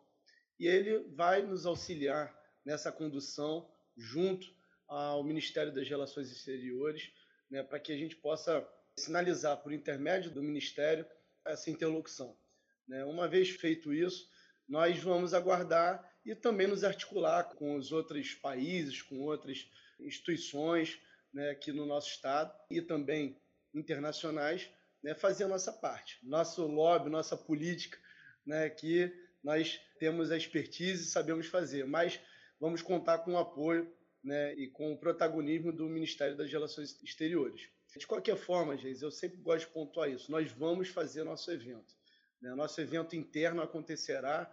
e 0.59 0.67
ele 0.67 0.99
vai 1.15 1.41
nos 1.41 1.65
auxiliar 1.65 2.33
nessa 2.65 2.91
condução 2.91 3.69
junto 3.97 4.47
ao 4.87 5.23
Ministério 5.23 5.73
das 5.73 5.87
Relações 5.87 6.31
Exteriores, 6.31 7.11
né, 7.49 7.63
para 7.63 7.79
que 7.79 7.91
a 7.91 7.97
gente 7.97 8.15
possa 8.15 8.67
sinalizar 8.97 9.57
por 9.57 9.73
intermédio 9.73 10.31
do 10.31 10.43
Ministério 10.43 11.05
essa 11.45 11.69
interlocução. 11.69 12.37
Né? 12.87 13.03
Uma 13.05 13.27
vez 13.27 13.49
feito 13.49 13.93
isso, 13.93 14.29
nós 14.67 14.99
vamos 14.99 15.33
aguardar 15.33 16.09
e 16.25 16.33
também 16.35 16.67
nos 16.67 16.83
articular 16.83 17.43
com 17.55 17.75
os 17.75 17.91
outros 17.91 18.33
países, 18.35 19.01
com 19.01 19.19
outras 19.19 19.69
instituições 19.99 20.99
né, 21.33 21.49
aqui 21.49 21.71
no 21.71 21.85
nosso 21.85 22.09
estado 22.09 22.53
e 22.69 22.81
também 22.81 23.41
internacionais, 23.73 24.69
né, 25.01 25.13
fazer 25.15 25.45
a 25.45 25.47
nossa 25.47 25.73
parte, 25.73 26.19
nosso 26.23 26.65
lobby, 26.65 27.09
nossa 27.09 27.35
política, 27.35 27.97
né, 28.45 28.69
que 28.69 29.11
nós 29.43 29.79
temos 29.99 30.31
a 30.31 30.37
expertise 30.37 31.03
e 31.03 31.07
sabemos 31.07 31.47
fazer, 31.47 31.85
mas 31.85 32.19
vamos 32.59 32.81
contar 32.81 33.19
com 33.19 33.33
o 33.33 33.37
apoio 33.37 33.91
né, 34.23 34.53
e 34.55 34.67
com 34.69 34.93
o 34.93 34.97
protagonismo 34.97 35.71
do 35.71 35.89
Ministério 35.89 36.37
das 36.37 36.51
Relações 36.51 37.01
Exteriores. 37.03 37.69
De 37.95 38.07
qualquer 38.07 38.37
forma, 38.37 38.77
Geis, 38.77 39.01
eu 39.01 39.11
sempre 39.11 39.37
gosto 39.37 39.67
de 39.67 39.73
pontuar 39.73 40.09
isso. 40.09 40.31
Nós 40.31 40.51
vamos 40.51 40.89
fazer 40.89 41.23
nosso 41.23 41.51
evento. 41.51 41.93
Né? 42.41 42.55
Nosso 42.55 42.79
evento 42.81 43.15
interno 43.15 43.61
acontecerá 43.61 44.51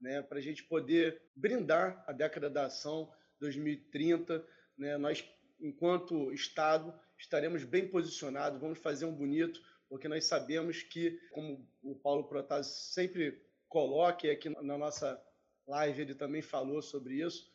né, 0.00 0.20
para 0.20 0.38
a 0.38 0.42
gente 0.42 0.64
poder 0.64 1.22
brindar 1.34 2.04
a 2.06 2.12
década 2.12 2.50
da 2.50 2.66
ação 2.66 3.10
2030. 3.40 4.44
Né? 4.76 4.98
Nós, 4.98 5.24
enquanto 5.58 6.32
Estado, 6.32 6.92
estaremos 7.16 7.64
bem 7.64 7.88
posicionados, 7.88 8.60
vamos 8.60 8.78
fazer 8.80 9.06
um 9.06 9.14
bonito, 9.14 9.62
porque 9.88 10.08
nós 10.08 10.24
sabemos 10.24 10.82
que, 10.82 11.18
como 11.30 11.66
o 11.82 11.94
Paulo 11.94 12.24
Protásio 12.24 12.72
sempre 12.72 13.40
coloca, 13.72 14.26
e 14.26 14.30
aqui 14.30 14.50
na 14.50 14.76
nossa 14.76 15.18
live 15.66 16.02
ele 16.02 16.14
também 16.14 16.42
falou 16.42 16.82
sobre 16.82 17.24
isso, 17.26 17.50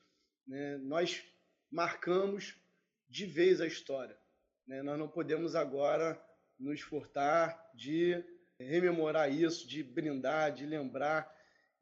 né? 0.48 0.78
nós 0.78 1.24
marcamos 1.70 2.60
de 3.08 3.28
vez 3.28 3.62
a 3.62 3.68
história. 3.68 4.18
Né? 4.66 4.82
Nós 4.82 4.98
não 4.98 5.08
podemos 5.08 5.54
agora 5.54 6.20
nos 6.60 6.82
furtar 6.82 7.72
de 7.76 8.26
rememorar 8.60 9.32
isso, 9.32 9.68
de 9.68 9.84
brindar, 9.84 10.52
de 10.52 10.66
lembrar 10.66 11.32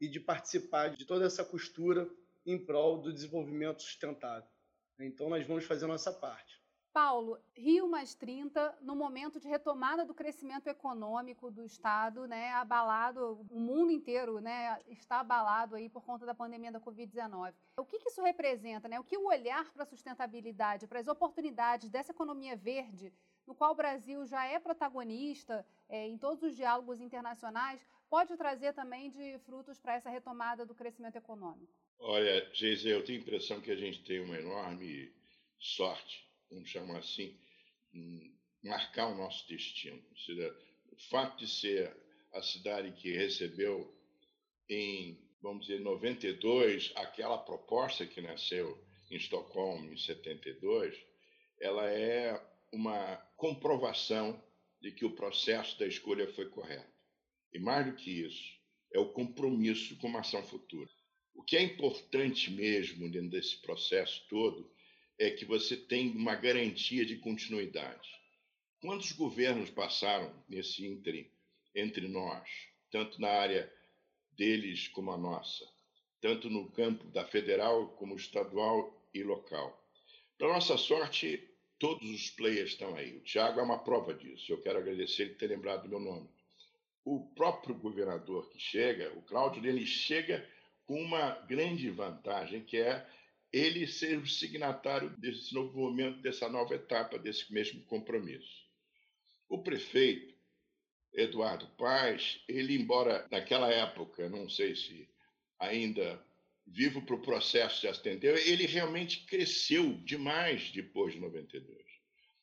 e 0.02 0.08
de 0.10 0.20
participar 0.20 0.90
de 0.90 1.06
toda 1.06 1.26
essa 1.26 1.46
costura 1.46 2.06
em 2.46 2.58
prol 2.58 3.02
do 3.02 3.14
desenvolvimento 3.14 3.82
sustentável. 3.84 4.50
Então, 5.00 5.30
nós 5.30 5.48
vamos 5.48 5.64
fazer 5.64 5.86
a 5.86 5.88
nossa 5.88 6.12
parte. 6.12 6.62
Paulo, 6.96 7.38
Rio 7.54 7.90
mais 7.90 8.16
30, 8.16 8.78
no 8.82 8.96
momento 8.96 9.38
de 9.38 9.50
retomada 9.50 10.06
do 10.06 10.14
crescimento 10.14 10.68
econômico 10.68 11.52
do 11.52 11.62
Estado, 11.62 12.26
né, 12.26 12.54
abalado, 12.54 13.46
o 13.52 13.60
mundo 13.60 13.92
inteiro 13.92 14.40
né, 14.40 14.80
está 14.88 15.20
abalado 15.20 15.76
aí 15.76 15.90
por 15.90 16.06
conta 16.06 16.26
da 16.26 16.34
pandemia 16.34 16.72
da 16.72 16.80
Covid-19. 16.80 17.54
O 17.76 17.84
que, 17.84 18.00
que, 18.00 18.08
isso 18.08 18.24
representa? 18.24 18.88
Né? 18.88 18.98
O 18.98 19.04
que 19.04 19.18
o 19.18 19.28
olhar 19.28 19.70
para 19.74 19.84
a 19.84 19.86
sustentabilidade, 19.86 20.88
para 20.88 21.02
as 21.02 21.10
oportunidades 21.10 21.90
dessa 21.90 22.14
economia 22.14 22.56
verde, 22.56 23.12
no 23.46 23.54
qual 23.54 23.74
o 23.74 23.76
Brasil 23.76 24.26
já 24.26 24.46
é 24.46 24.58
protagonista 24.58 25.68
é, 25.90 26.08
em 26.08 26.18
todos 26.18 26.44
os 26.44 26.56
diálogos 26.56 27.02
internacionais, 27.02 27.86
pode 28.10 28.38
trazer 28.38 28.72
também 28.72 29.10
de 29.10 29.38
frutos 29.40 29.78
para 29.82 29.96
essa 29.96 30.10
retomada 30.10 30.66
do 30.66 30.74
crescimento 30.74 31.18
econômico? 31.18 31.74
Olha, 32.00 32.50
Geise, 32.54 32.88
eu 32.88 33.04
tenho 33.04 33.20
a 33.20 33.22
impressão 33.22 33.60
que 33.60 33.72
a 33.72 33.76
gente 33.76 34.02
tem 34.06 34.22
uma 34.22 34.40
enorme 34.40 35.14
sorte 35.60 36.26
vamos 36.50 36.70
chamar 36.70 37.00
assim, 37.00 37.38
marcar 38.64 39.08
o 39.08 39.16
nosso 39.16 39.48
destino. 39.48 40.02
O 40.92 40.98
fato 41.10 41.38
de 41.38 41.48
ser 41.48 41.96
a 42.34 42.42
cidade 42.42 42.92
que 42.92 43.12
recebeu 43.12 43.94
em, 44.70 45.20
vamos 45.42 45.68
dizer, 45.68 45.80
92, 45.80 46.92
aquela 46.96 47.38
proposta 47.38 48.06
que 48.06 48.22
nasceu 48.22 48.78
em 49.10 49.16
Estocolmo 49.16 49.92
em 49.92 49.98
72, 49.98 50.98
ela 51.60 51.90
é 51.90 52.42
uma 52.72 53.18
comprovação 53.38 54.44
de 54.82 54.92
que 54.92 55.06
o 55.06 55.16
processo 55.16 55.78
da 55.80 55.88
escolha 55.88 56.28
foi 56.34 56.50
correto. 56.50 56.94
E 57.54 57.60
mais 57.60 57.86
do 57.86 57.94
que 57.94 58.12
isso, 58.12 58.56
é 58.92 59.00
o 59.00 59.12
compromisso 59.14 59.96
com 59.98 60.08
uma 60.08 60.20
ação 60.20 60.44
futura. 60.44 60.90
O 61.34 61.44
que 61.44 61.56
é 61.56 61.62
importante 61.62 62.52
mesmo 62.52 63.10
dentro 63.10 63.30
desse 63.30 63.62
processo 63.62 64.26
todo 64.30 64.70
é 65.18 65.30
que 65.32 65.46
você 65.46 65.78
tem 65.78 66.12
uma 66.12 66.36
garantia 66.36 67.06
de 67.06 67.18
continuidade. 67.18 68.10
Quantos 68.82 69.12
governos 69.14 69.70
passaram 69.70 70.34
nesse 70.48 70.86
ínterim 70.86 71.30
entre 71.74 72.08
nós, 72.08 72.48
tanto 72.92 73.20
na 73.20 73.30
área 73.30 73.72
deles 74.32 74.88
como 74.90 75.12
a 75.12 75.18
nossa, 75.18 75.66
tanto 76.22 76.50
no 76.50 76.70
campo 76.72 77.06
da 77.08 77.26
federal 77.26 77.88
como 77.90 78.16
estadual 78.16 79.10
e 79.14 79.24
local? 79.24 79.82
Para 80.38 80.50
nossa 80.50 80.78
sorte, 80.78 81.50
todos 81.80 82.10
os 82.10 82.30
players 82.30 82.72
estão 82.72 82.96
aí. 82.96 83.18
O 83.18 83.22
Tiago 83.22 83.60
é 83.60 83.64
uma 83.64 83.80
prova 83.80 84.14
disso. 84.14 84.52
Eu 84.52 84.62
quero 84.62 84.80
agradecer 84.80 85.24
ele 85.24 85.36
ter 85.36 85.48
lembrado 85.48 85.84
do 85.84 85.90
meu 85.90 86.00
nome. 86.00 86.30
O 87.06 87.22
próprio 87.36 87.76
governador 87.76 88.50
que 88.50 88.60
chega, 88.60 89.14
o 89.16 89.22
Cláudio, 89.22 89.66
ele 89.66 89.86
chega 89.86 90.48
com 90.86 91.02
uma 91.02 91.32
grande 91.48 91.90
vantagem, 91.90 92.64
que 92.64 92.78
é 92.78 93.08
ele 93.56 93.88
ser 93.88 94.18
o 94.18 94.28
signatário 94.28 95.10
desse 95.12 95.54
novo 95.54 95.80
momento, 95.80 96.20
dessa 96.20 96.50
nova 96.50 96.76
etapa, 96.76 97.18
desse 97.18 97.54
mesmo 97.54 97.82
compromisso. 97.84 98.66
O 99.48 99.64
prefeito, 99.64 100.36
Eduardo 101.14 101.66
Paz, 101.78 102.44
ele, 102.50 102.76
embora 102.76 103.26
naquela 103.32 103.72
época, 103.72 104.28
não 104.28 104.50
sei 104.50 104.76
se 104.76 105.08
ainda 105.58 106.22
vivo 106.68 107.02
para 107.04 107.16
o 107.16 107.22
processo 107.22 107.80
de 107.80 107.88
atender, 107.88 108.46
ele 108.46 108.66
realmente 108.66 109.26
cresceu 109.26 109.94
demais 110.04 110.70
depois 110.72 111.14
de 111.14 111.22
92, 111.22 111.82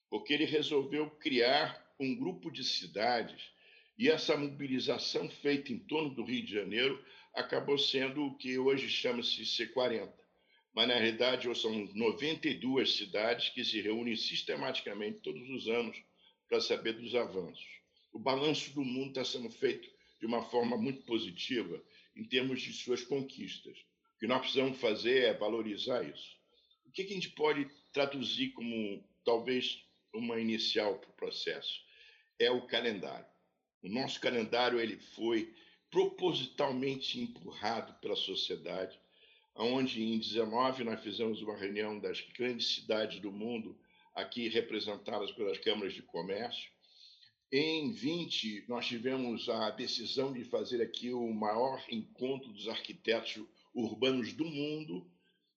porque 0.09 0.33
ele 0.33 0.47
resolveu 0.47 1.11
criar 1.11 1.95
um 2.01 2.17
grupo 2.17 2.51
de 2.51 2.65
cidades 2.65 3.51
e 3.99 4.09
essa 4.09 4.35
mobilização 4.35 5.29
feita 5.29 5.75
em 5.75 5.79
torno 5.79 6.15
do 6.15 6.25
Rio 6.25 6.43
de 6.43 6.55
Janeiro 6.55 7.05
acabou 7.35 7.77
sendo 7.77 8.25
o 8.25 8.35
que 8.35 8.59
hoje 8.59 8.89
chama-se 8.89 9.43
C40 9.43 10.22
mas 10.75 10.89
na 10.89 10.95
realidade 10.95 11.55
são 11.59 11.87
92 11.95 12.97
cidades 12.97 13.51
que 13.51 13.65
se 13.65 13.81
reúnem 13.81 14.17
sistematicamente 14.17 15.21
todos 15.21 15.49
os 15.51 15.69
anos 15.69 16.03
para 16.49 16.61
saber 16.61 16.95
dos 16.95 17.15
avanços. 17.15 17.67
O 18.13 18.19
balanço 18.19 18.73
do 18.75 18.85
mundo 18.85 19.09
está 19.09 19.25
sendo 19.25 19.51
feito 19.51 19.91
de 20.19 20.27
uma 20.27 20.43
forma 20.43 20.77
muito 20.77 21.03
positiva 21.03 21.83
em 22.17 22.25
termos 22.25 22.63
de 22.63 22.73
suas 22.73 23.03
conquistas. 23.03 23.79
O 24.17 24.19
que 24.21 24.27
nós 24.27 24.41
precisamos 24.41 24.79
fazer 24.79 25.25
é 25.25 25.35
valorizar 25.35 26.03
isso. 26.03 26.37
O 26.87 26.91
que, 26.91 27.03
a 27.03 27.09
gente 27.09 27.31
pode 27.31 27.69
traduzir 27.93 28.51
como 28.51 29.03
talvez 29.25 29.83
uma 30.13 30.39
inicial 30.39 30.99
para 30.99 31.11
o 31.11 31.15
processo? 31.15 31.81
É 32.39 32.51
o 32.51 32.67
calendário. 32.67 33.27
O 33.83 33.89
nosso 33.89 34.21
calendário 34.21 34.79
ele 34.79 34.97
foi 34.99 35.53
propositalmente 35.91 37.19
empurrado 37.21 37.95
pela 38.01 38.17
sociedade 38.17 38.99
onde 39.55 40.03
em 40.03 40.19
19 40.19 40.85
nós 40.85 41.01
fizemos 41.03 41.43
uma 41.43 41.57
reunião 41.57 41.99
das 41.99 42.21
grandes 42.37 42.75
cidades 42.75 43.21
do 43.21 43.31
mundo, 43.31 43.77
aqui 44.15 44.49
representadas 44.49 45.31
pelas 45.33 45.59
câmaras 45.59 45.95
de 45.95 46.03
comércio. 46.03 46.71
Em 47.51 47.93
20, 47.93 48.65
nós 48.67 48.87
tivemos 48.87 49.49
a 49.49 49.71
decisão 49.71 50.33
de 50.33 50.43
fazer 50.45 50.81
aqui 50.81 51.13
o 51.13 51.33
maior 51.33 51.85
encontro 51.91 52.51
dos 52.51 52.67
arquitetos 52.67 53.45
urbanos 53.75 54.33
do 54.33 54.45
mundo, 54.45 55.07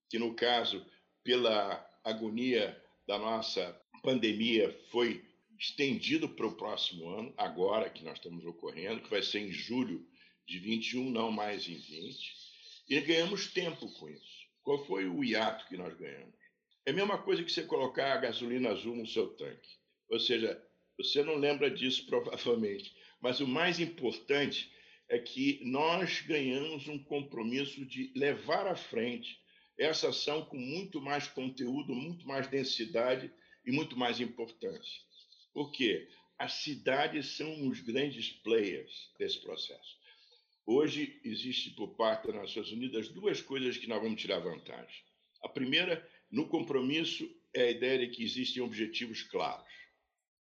que 0.08 0.18
no 0.18 0.34
caso, 0.34 0.84
pela 1.24 1.84
agonia 2.04 2.80
da 3.06 3.18
nossa 3.18 3.80
pandemia, 4.02 4.78
foi 4.90 5.24
estendido 5.58 6.28
para 6.28 6.46
o 6.46 6.54
próximo 6.54 7.08
ano, 7.08 7.32
agora 7.36 7.88
que 7.88 8.04
nós 8.04 8.18
estamos 8.18 8.44
ocorrendo, 8.44 9.00
que 9.00 9.10
vai 9.10 9.22
ser 9.22 9.40
em 9.40 9.50
julho 9.50 10.06
de 10.46 10.58
21, 10.58 11.10
não 11.10 11.32
mais 11.32 11.66
em 11.66 11.76
20. 11.76 12.45
E 12.88 13.00
ganhamos 13.00 13.52
tempo 13.52 13.90
com 13.94 14.08
isso. 14.08 14.46
Qual 14.62 14.84
foi 14.86 15.06
o 15.06 15.24
hiato 15.24 15.66
que 15.66 15.76
nós 15.76 15.92
ganhamos? 15.96 16.34
É 16.84 16.92
a 16.92 16.94
mesma 16.94 17.18
coisa 17.18 17.42
que 17.42 17.50
você 17.50 17.64
colocar 17.64 18.12
a 18.12 18.16
gasolina 18.18 18.70
azul 18.70 18.94
no 18.94 19.06
seu 19.06 19.28
tanque. 19.34 19.68
Ou 20.08 20.20
seja, 20.20 20.62
você 20.96 21.22
não 21.22 21.34
lembra 21.34 21.68
disso 21.68 22.06
provavelmente, 22.06 22.94
mas 23.20 23.40
o 23.40 23.48
mais 23.48 23.80
importante 23.80 24.72
é 25.08 25.18
que 25.18 25.60
nós 25.64 26.20
ganhamos 26.20 26.86
um 26.86 26.98
compromisso 26.98 27.84
de 27.84 28.12
levar 28.14 28.66
à 28.66 28.76
frente 28.76 29.40
essa 29.78 30.08
ação 30.08 30.44
com 30.44 30.56
muito 30.56 31.00
mais 31.00 31.26
conteúdo, 31.26 31.94
muito 31.94 32.26
mais 32.26 32.46
densidade 32.48 33.32
e 33.64 33.72
muito 33.72 33.96
mais 33.96 34.20
importância. 34.20 35.02
Por 35.52 35.72
quê? 35.72 36.08
As 36.38 36.52
cidades 36.52 37.36
são 37.36 37.68
os 37.68 37.80
grandes 37.80 38.30
players 38.30 39.10
desse 39.18 39.40
processo. 39.40 39.96
Hoje 40.68 41.20
existe 41.22 41.70
por 41.70 41.94
parte 41.94 42.26
das 42.26 42.34
Nações 42.34 42.72
Unidas 42.72 43.08
duas 43.08 43.40
coisas 43.40 43.76
que 43.76 43.86
nós 43.86 44.02
vamos 44.02 44.20
tirar 44.20 44.40
vantagem. 44.40 45.04
A 45.40 45.48
primeira, 45.48 46.04
no 46.28 46.48
compromisso, 46.48 47.24
é 47.54 47.62
a 47.62 47.70
ideia 47.70 48.00
de 48.00 48.08
que 48.08 48.24
existem 48.24 48.60
objetivos 48.60 49.22
claros. 49.22 49.72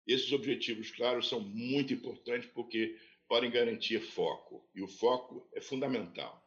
Esses 0.08 0.32
objetivos 0.32 0.90
claros 0.90 1.28
são 1.28 1.42
muito 1.42 1.94
importantes 1.94 2.50
porque 2.54 2.98
podem 3.28 3.52
garantir 3.52 4.00
foco, 4.00 4.66
e 4.74 4.82
o 4.82 4.88
foco 4.88 5.50
é 5.54 5.60
fundamental. 5.60 6.42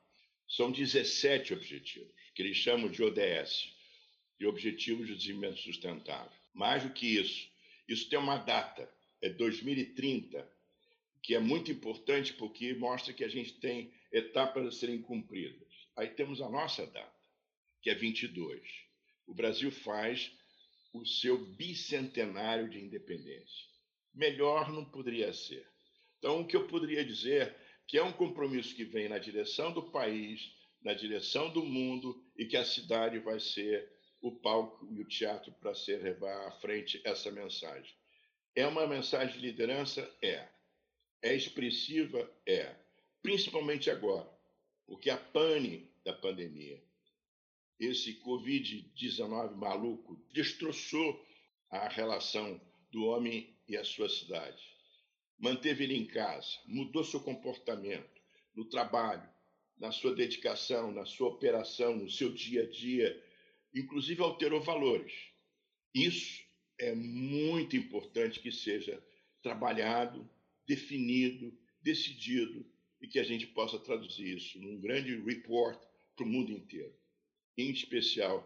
São 0.49 0.73
17 0.73 1.53
objetivos, 1.53 2.11
que 2.35 2.41
eles 2.41 2.57
chamam 2.57 2.89
de 2.89 3.03
ODS, 3.03 3.71
de 4.41 4.47
Objetivos 4.47 5.09
de 5.09 5.15
Desenvolvimento 5.15 5.61
Sustentável. 5.61 6.33
Mais 6.55 6.85
do 6.85 6.91
que 6.91 7.19
isso, 7.19 7.51
isso 7.87 8.09
tem 8.09 8.19
uma 8.19 8.39
data, 8.39 8.91
é 9.21 9.29
2030, 9.29 10.51
que 11.29 11.35
é 11.35 11.39
muito 11.39 11.71
importante 11.71 12.33
porque 12.33 12.73
mostra 12.73 13.13
que 13.13 13.23
a 13.23 13.29
gente 13.29 13.61
tem 13.61 13.93
etapas 14.11 14.67
a 14.67 14.71
serem 14.73 15.03
cumpridas. 15.03 15.69
Aí 15.95 16.09
temos 16.09 16.41
a 16.41 16.49
nossa 16.49 16.87
data, 16.87 17.21
que 17.83 17.91
é 17.91 17.95
22. 17.95 18.67
O 19.27 19.35
Brasil 19.35 19.71
faz 19.71 20.33
o 20.91 21.05
seu 21.05 21.37
bicentenário 21.37 22.71
de 22.71 22.83
independência. 22.83 23.67
Melhor 24.15 24.73
não 24.73 24.87
poderia 24.87 25.31
ser. 25.35 25.69
Então, 26.17 26.41
o 26.41 26.47
que 26.47 26.57
eu 26.57 26.67
poderia 26.67 27.05
dizer 27.05 27.55
que 27.87 27.99
é 27.99 28.03
um 28.03 28.13
compromisso 28.13 28.75
que 28.75 28.85
vem 28.85 29.11
na 29.11 29.19
direção 29.19 29.71
do 29.71 29.91
país, 29.91 30.51
na 30.81 30.95
direção 30.95 31.53
do 31.53 31.63
mundo 31.63 32.25
e 32.39 32.47
que 32.47 32.57
a 32.57 32.65
cidade 32.65 33.19
vai 33.19 33.39
ser 33.39 33.87
o 34.23 34.33
palco 34.33 34.89
e 34.91 34.99
o 34.99 35.07
teatro 35.07 35.53
para 35.61 35.75
ser 35.75 36.03
levar 36.03 36.49
à 36.49 36.53
frente 36.53 37.03
essa 37.05 37.31
mensagem. 37.31 37.95
É 38.55 38.67
uma 38.67 38.87
mensagem 38.87 39.39
de 39.39 39.47
liderança? 39.47 40.11
É. 40.23 40.57
É 41.23 41.35
expressiva? 41.35 42.31
É. 42.47 42.75
Principalmente 43.23 43.91
agora, 43.91 44.29
porque 44.87 45.11
a 45.11 45.17
pane 45.17 45.91
da 46.05 46.13
pandemia, 46.13 46.83
esse 47.79 48.21
Covid-19 48.23 49.55
maluco, 49.55 50.17
destroçou 50.33 51.25
a 51.71 51.89
relação 51.89 52.61
do 52.91 53.05
homem 53.05 53.57
e 53.69 53.77
a 53.77 53.85
sua 53.85 54.09
cidade. 54.09 54.63
Manteve 55.39 55.85
ele 55.85 55.97
em 55.97 56.07
casa, 56.07 56.59
mudou 56.67 57.05
seu 57.05 57.21
comportamento 57.21 58.21
no 58.55 58.65
trabalho, 58.65 59.29
na 59.77 59.93
sua 59.93 60.15
dedicação, 60.15 60.91
na 60.91 61.05
sua 61.05 61.29
operação, 61.29 61.97
no 61.97 62.11
seu 62.11 62.33
dia 62.33 62.63
a 62.63 62.67
dia, 62.67 63.25
inclusive 63.75 64.21
alterou 64.23 64.61
valores. 64.61 65.13
Isso 65.95 66.43
é 66.79 66.95
muito 66.95 67.77
importante 67.77 68.41
que 68.41 68.51
seja 68.51 69.03
trabalhado, 69.43 70.29
definido, 70.69 71.57
decidido 71.81 72.65
e 73.01 73.09
que 73.09 73.19
a 73.19 73.25
gente 73.25 73.47
possa 73.47 73.79
traduzir 73.79 74.37
isso 74.37 74.61
num 74.61 74.79
grande 74.79 75.19
report 75.23 75.81
para 76.15 76.25
o 76.25 76.29
mundo 76.29 76.53
inteiro. 76.53 76.95
Em 77.57 77.71
especial, 77.71 78.39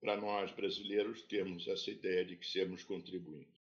para 0.00 0.16
nós 0.16 0.52
brasileiros, 0.52 1.22
temos 1.22 1.66
essa 1.66 1.90
ideia 1.90 2.24
de 2.24 2.36
que 2.36 2.46
sermos 2.46 2.84
contribuintes. 2.84 3.56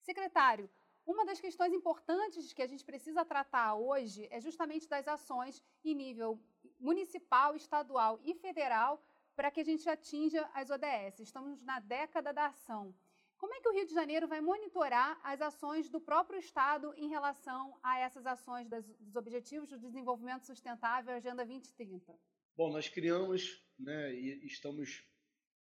Secretário, 0.00 0.70
uma 1.04 1.24
das 1.24 1.40
questões 1.40 1.72
importantes 1.72 2.52
que 2.52 2.62
a 2.62 2.66
gente 2.66 2.84
precisa 2.84 3.24
tratar 3.24 3.74
hoje 3.74 4.26
é 4.30 4.40
justamente 4.40 4.88
das 4.88 5.06
ações 5.06 5.62
em 5.84 5.94
nível 5.94 6.40
municipal, 6.80 7.54
estadual 7.54 8.18
e 8.24 8.34
federal 8.34 9.04
para 9.36 9.50
que 9.50 9.60
a 9.60 9.64
gente 9.64 9.88
atinja 9.88 10.48
as 10.54 10.70
ODS. 10.70 11.20
Estamos 11.20 11.62
na 11.62 11.78
década 11.78 12.32
da 12.32 12.46
ação. 12.46 12.94
Como 13.38 13.54
é 13.54 13.60
que 13.60 13.68
o 13.68 13.72
Rio 13.72 13.86
de 13.86 13.92
Janeiro 13.92 14.26
vai 14.26 14.40
monitorar 14.40 15.20
as 15.22 15.40
ações 15.40 15.90
do 15.90 16.00
próprio 16.00 16.38
Estado 16.38 16.94
em 16.96 17.08
relação 17.08 17.78
a 17.82 17.98
essas 17.98 18.24
ações 18.26 18.68
dos 18.68 19.14
Objetivos 19.14 19.68
do 19.68 19.78
Desenvolvimento 19.78 20.46
Sustentável, 20.46 21.14
Agenda 21.14 21.44
2030? 21.44 22.18
Bom, 22.56 22.72
nós 22.72 22.88
criamos 22.88 23.62
né, 23.78 24.14
e 24.14 24.46
estamos 24.46 25.04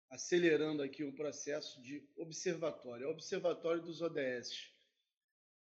acelerando 0.10 0.82
aqui 0.82 1.04
um 1.04 1.14
processo 1.14 1.82
de 1.82 2.08
observatório, 2.16 3.06
é 3.06 3.10
observatório 3.10 3.82
dos 3.82 4.02
ODS. 4.02 4.72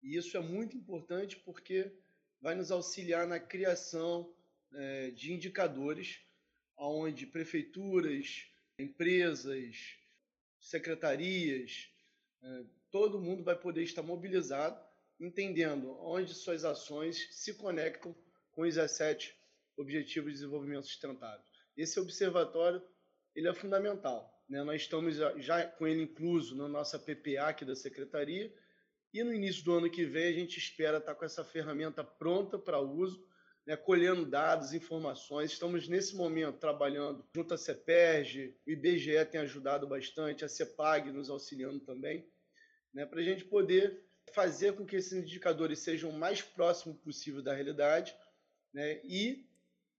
E 0.02 0.16
isso 0.16 0.38
é 0.38 0.40
muito 0.40 0.78
importante 0.78 1.36
porque 1.38 1.92
vai 2.40 2.56
nos 2.56 2.72
auxiliar 2.72 3.28
na 3.28 3.40
criação 3.40 4.34
é, 4.74 5.12
de 5.12 5.34
indicadores 5.34 6.22
onde 6.78 7.26
prefeituras, 7.26 8.50
empresas, 8.78 9.98
secretarias, 10.60 11.90
todo 12.92 13.20
mundo 13.20 13.44
vai 13.44 13.56
poder 13.56 13.84
estar 13.84 14.02
mobilizado, 14.02 14.80
entendendo 15.20 15.98
onde 16.02 16.34
suas 16.34 16.64
ações 16.64 17.28
se 17.32 17.54
conectam 17.54 18.16
com 18.52 18.62
os 18.62 18.76
17 18.76 19.36
Objetivos 19.78 20.32
de 20.32 20.40
Desenvolvimento 20.40 20.88
Sustentável. 20.88 21.44
Esse 21.76 22.00
observatório 22.00 22.82
ele 23.36 23.50
é 23.50 23.54
fundamental. 23.54 24.34
Né? 24.50 24.64
Nós 24.64 24.82
estamos 24.82 25.18
já 25.38 25.66
com 25.66 25.86
ele 25.86 26.04
incluso 26.04 26.56
na 26.56 26.68
nossa 26.68 26.98
PPA 26.98 27.48
aqui 27.50 27.66
da 27.66 27.76
Secretaria 27.76 28.54
e 29.14 29.24
no 29.24 29.34
início 29.34 29.64
do 29.64 29.74
ano 29.74 29.90
que 29.90 30.06
vem 30.06 30.28
a 30.28 30.34
gente 30.34 30.58
espera 30.58 30.98
estar 30.98 31.16
com 31.16 31.26
essa 31.26 31.44
ferramenta 31.44 32.04
pronta 32.04 32.58
para 32.58 32.80
uso, 32.80 33.26
né? 33.66 33.76
colhendo 33.76 34.26
dados, 34.26 34.74
informações. 34.74 35.52
Estamos 35.52 35.88
nesse 35.88 36.16
momento 36.16 36.60
trabalhando 36.60 37.26
junto 37.36 37.54
à 37.54 37.58
CEPERG, 37.58 38.56
o 38.66 38.72
IBGE 38.72 39.26
tem 39.26 39.42
ajudado 39.42 39.88
bastante, 39.88 40.46
a 40.46 40.50
CEPAG 40.50 41.12
nos 41.12 41.30
auxiliando 41.30 41.80
também, 41.82 42.26
né? 42.96 43.06
para 43.06 43.20
a 43.20 43.24
gente 43.24 43.44
poder 43.44 44.02
fazer 44.34 44.74
com 44.74 44.86
que 44.86 44.96
esses 44.96 45.14
indicadores 45.14 45.80
sejam 45.80 46.10
o 46.10 46.18
mais 46.18 46.42
próximo 46.42 46.96
possível 46.96 47.44
da 47.44 47.54
realidade 47.54 48.16
né? 48.74 49.02
e 49.04 49.46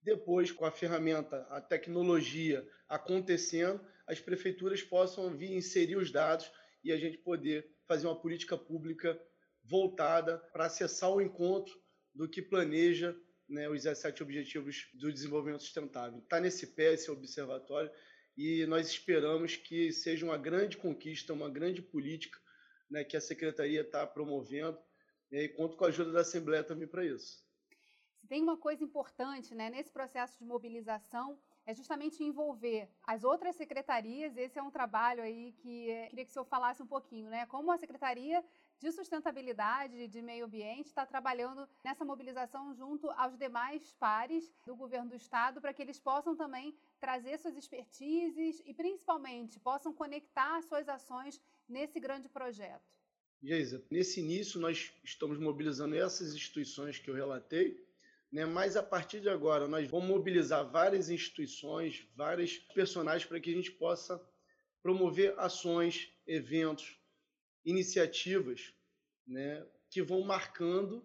depois, 0.03 0.51
com 0.51 0.64
a 0.64 0.70
ferramenta, 0.70 1.47
a 1.51 1.61
tecnologia 1.61 2.66
acontecendo, 2.88 3.85
as 4.07 4.20
prefeituras 4.20 4.83
possam 4.83 5.37
vir 5.37 5.53
inserir 5.53 5.97
os 5.97 6.11
dados 6.11 6.51
e 6.83 6.92
a 6.92 6.97
gente 6.97 7.18
poder 7.18 7.68
fazer 7.87 8.07
uma 8.07 8.18
política 8.18 8.57
pública 8.57 9.20
voltada 9.64 10.38
para 10.53 10.66
acessar 10.66 11.11
o 11.11 11.20
encontro 11.20 11.75
do 12.14 12.29
que 12.29 12.40
planeja 12.40 13.16
né, 13.49 13.68
os 13.68 13.83
17 13.83 14.23
Objetivos 14.23 14.88
do 14.94 15.12
Desenvolvimento 15.12 15.62
Sustentável. 15.62 16.20
Está 16.20 16.38
nesse 16.38 16.68
pé 16.68 16.94
esse 16.94 17.11
observatório 17.11 17.90
e 18.37 18.64
nós 18.66 18.88
esperamos 18.88 19.57
que 19.57 19.90
seja 19.92 20.25
uma 20.25 20.38
grande 20.38 20.77
conquista, 20.77 21.33
uma 21.33 21.51
grande 21.51 21.83
política 21.83 22.38
né, 22.90 23.05
que 23.05 23.16
a 23.16 23.20
Secretaria 23.20 23.83
está 23.83 24.07
promovendo 24.07 24.79
né, 25.31 25.44
e 25.44 25.49
conto 25.49 25.77
com 25.77 25.85
a 25.85 25.88
ajuda 25.88 26.12
da 26.12 26.20
Assembleia 26.20 26.64
também 26.64 26.88
para 26.88 27.05
isso. 27.05 27.44
Tem 28.29 28.42
uma 28.42 28.57
coisa 28.57 28.83
importante 28.83 29.55
né, 29.55 29.70
nesse 29.70 29.92
processo 29.92 30.38
de 30.38 30.44
mobilização, 30.44 31.38
é 31.64 31.75
justamente 31.75 32.22
envolver 32.22 32.88
as 33.05 33.25
outras 33.25 33.57
secretarias. 33.57 34.37
Esse 34.37 34.59
é 34.59 34.62
um 34.62 34.70
trabalho 34.70 35.22
aí 35.22 35.53
que 35.53 35.90
é, 35.90 36.09
queria 36.09 36.25
que 36.25 36.31
o 36.31 36.33
senhor 36.33 36.44
falasse 36.44 36.83
um 36.83 36.87
pouquinho, 36.87 37.29
né? 37.29 37.44
Como 37.46 37.72
a 37.72 37.77
Secretaria 37.77 38.44
de 38.79 38.92
Sustentabilidade 38.92 40.07
de 40.07 40.22
Meio 40.22 40.44
Ambiente 40.44 40.87
está 40.87 41.05
trabalhando 41.05 41.68
nessa 41.85 42.05
mobilização 42.05 42.72
junto 42.75 43.11
aos 43.11 43.37
demais 43.37 43.92
pares 43.94 44.53
do 44.64 44.77
governo 44.77 45.11
do 45.11 45.16
estado 45.16 45.61
para 45.61 45.72
que 45.72 45.83
eles 45.83 45.99
possam 45.99 46.37
também 46.37 46.77
trazer 47.01 47.38
suas 47.38 47.57
expertises 47.57 48.62
e 48.64 48.72
principalmente 48.72 49.59
possam 49.59 49.92
conectar 49.92 50.62
suas 50.62 50.88
ações 50.88 51.40
nesse 51.68 51.98
grande 52.00 52.29
projeto. 52.29 52.85
Geisa, 53.42 53.85
nesse 53.90 54.20
início 54.20 54.61
nós 54.61 54.92
estamos 55.05 55.38
mobilizando 55.38 55.94
essas 55.94 56.35
instituições 56.35 56.98
que 56.98 57.11
eu 57.11 57.14
relatei 57.14 57.87
né? 58.33 58.44
Mas 58.44 58.76
a 58.76 58.83
partir 58.83 59.20
de 59.20 59.29
agora, 59.29 59.68
nós 59.68 59.88
vamos 59.88 60.09
mobilizar 60.09 60.68
várias 60.70 61.09
instituições, 61.09 62.07
vários 62.14 62.59
personagens 62.74 63.24
para 63.24 63.40
que 63.40 63.50
a 63.50 63.55
gente 63.55 63.70
possa 63.72 64.20
promover 64.83 65.35
ações, 65.38 66.12
eventos, 66.26 66.98
iniciativas 67.64 68.72
né? 69.26 69.66
que 69.90 70.02
vão 70.02 70.20
marcando 70.22 71.05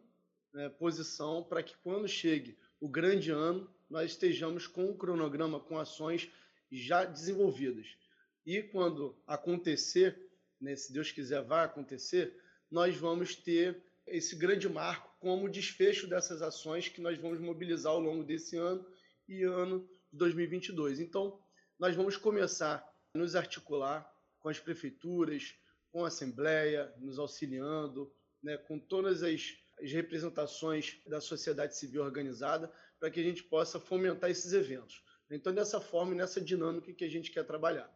né, 0.53 0.69
posição 0.69 1.43
para 1.43 1.63
que 1.63 1.75
quando 1.77 2.07
chegue 2.07 2.57
o 2.79 2.89
grande 2.89 3.31
ano, 3.31 3.73
nós 3.89 4.11
estejamos 4.11 4.67
com 4.67 4.85
um 4.85 4.97
cronograma, 4.97 5.59
com 5.59 5.77
ações 5.77 6.29
já 6.71 7.05
desenvolvidas. 7.05 7.87
E 8.45 8.61
quando 8.61 9.17
acontecer, 9.25 10.30
né, 10.61 10.75
se 10.75 10.93
Deus 10.93 11.11
quiser 11.11 11.41
vai 11.43 11.65
acontecer, 11.65 12.39
nós 12.69 12.95
vamos 12.95 13.35
ter 13.35 13.83
esse 14.07 14.35
grande 14.35 14.69
marco 14.69 15.13
como 15.19 15.49
desfecho 15.49 16.07
dessas 16.07 16.41
ações 16.41 16.87
que 16.87 17.01
nós 17.01 17.17
vamos 17.17 17.39
mobilizar 17.39 17.93
ao 17.93 17.99
longo 17.99 18.23
desse 18.23 18.57
ano 18.57 18.85
e 19.27 19.43
ano 19.43 19.87
de 20.11 20.17
2022. 20.17 20.99
Então, 20.99 21.39
nós 21.79 21.95
vamos 21.95 22.17
começar 22.17 22.87
a 23.13 23.17
nos 23.17 23.35
articular 23.35 24.09
com 24.39 24.49
as 24.49 24.59
prefeituras, 24.59 25.55
com 25.91 26.05
a 26.05 26.07
Assembleia, 26.07 26.93
nos 26.97 27.19
auxiliando, 27.19 28.11
né, 28.41 28.57
com 28.57 28.79
todas 28.79 29.23
as, 29.23 29.53
as 29.81 29.91
representações 29.91 31.01
da 31.05 31.21
sociedade 31.21 31.75
civil 31.75 32.03
organizada, 32.03 32.71
para 32.99 33.09
que 33.11 33.19
a 33.19 33.23
gente 33.23 33.43
possa 33.43 33.79
fomentar 33.79 34.29
esses 34.29 34.53
eventos. 34.53 35.03
Então, 35.29 35.53
dessa 35.53 35.79
forma 35.79 36.13
e 36.13 36.17
nessa 36.17 36.41
dinâmica 36.41 36.93
que 36.93 37.05
a 37.05 37.09
gente 37.09 37.31
quer 37.31 37.45
trabalhar. 37.45 37.89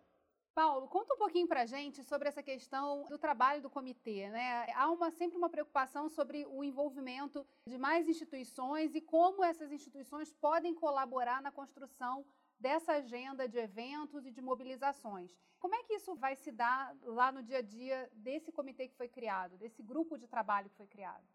Paulo, 0.56 0.88
conta 0.88 1.14
um 1.14 1.18
pouquinho 1.18 1.46
para 1.46 1.66
gente 1.66 2.02
sobre 2.02 2.30
essa 2.30 2.42
questão 2.42 3.04
do 3.10 3.18
trabalho 3.18 3.62
do 3.62 3.70
comitê. 3.70 4.30
Né? 4.30 4.66
Há 4.74 4.90
uma, 4.90 5.12
sempre 5.12 5.38
uma 5.38 5.50
preocupação 5.50 6.08
sobre 6.08 6.46
o 6.46 6.64
envolvimento 6.64 7.46
de 7.68 7.78
mais 7.78 8.08
instituições 8.08 8.96
e 8.96 9.02
como 9.02 9.44
essas 9.44 9.70
instituições 9.70 10.32
podem 10.32 10.74
colaborar 10.74 11.42
na 11.42 11.52
construção 11.52 12.26
dessa 12.58 12.94
agenda 12.94 13.50
de 13.50 13.58
eventos 13.58 14.26
e 14.26 14.32
de 14.32 14.42
mobilizações. 14.42 15.38
Como 15.60 15.76
é 15.76 15.84
que 15.84 15.96
isso 15.96 16.16
vai 16.16 16.38
se 16.38 16.54
dar 16.54 16.96
lá 17.04 17.34
no 17.34 17.44
dia 17.44 17.58
a 17.58 17.62
dia 17.62 18.10
desse 18.14 18.50
comitê 18.50 18.88
que 18.88 18.96
foi 18.96 19.10
criado, 19.10 19.58
desse 19.58 19.84
grupo 19.84 20.18
de 20.18 20.26
trabalho 20.26 20.70
que 20.70 20.78
foi 20.78 20.88
criado? 20.88 21.28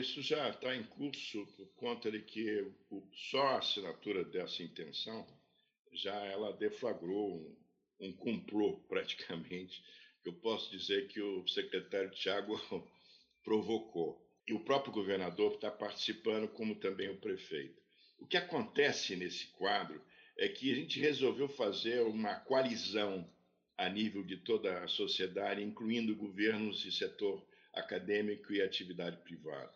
Isso 0.00 0.22
já 0.22 0.48
está 0.48 0.74
em 0.74 0.84
curso 0.84 1.46
por 1.58 1.66
conta 1.74 2.10
de 2.10 2.22
que 2.22 2.72
só 3.12 3.48
a 3.48 3.58
assinatura 3.58 4.24
dessa 4.24 4.62
intenção 4.62 5.26
já 5.92 6.14
ela 6.24 6.54
deflagrou 6.54 7.54
um 8.00 8.12
complô, 8.12 8.78
praticamente, 8.88 9.82
eu 10.24 10.32
posso 10.32 10.70
dizer 10.70 11.08
que 11.08 11.20
o 11.20 11.46
secretário 11.48 12.10
Tiago 12.10 12.60
provocou. 13.44 14.22
E 14.46 14.52
o 14.52 14.60
próprio 14.60 14.92
governador 14.92 15.54
está 15.54 15.70
participando, 15.70 16.48
como 16.48 16.74
também 16.74 17.08
o 17.08 17.20
prefeito. 17.20 17.80
O 18.18 18.26
que 18.26 18.36
acontece 18.36 19.16
nesse 19.16 19.46
quadro 19.48 20.02
é 20.36 20.48
que 20.48 20.70
a 20.72 20.74
gente 20.74 21.00
resolveu 21.00 21.48
fazer 21.48 22.00
uma 22.02 22.34
coalizão 22.40 23.28
a 23.76 23.88
nível 23.88 24.22
de 24.22 24.36
toda 24.36 24.82
a 24.82 24.88
sociedade, 24.88 25.62
incluindo 25.62 26.14
governos 26.14 26.84
e 26.84 26.92
setor 26.92 27.44
acadêmico 27.72 28.52
e 28.52 28.62
atividade 28.62 29.16
privada. 29.18 29.72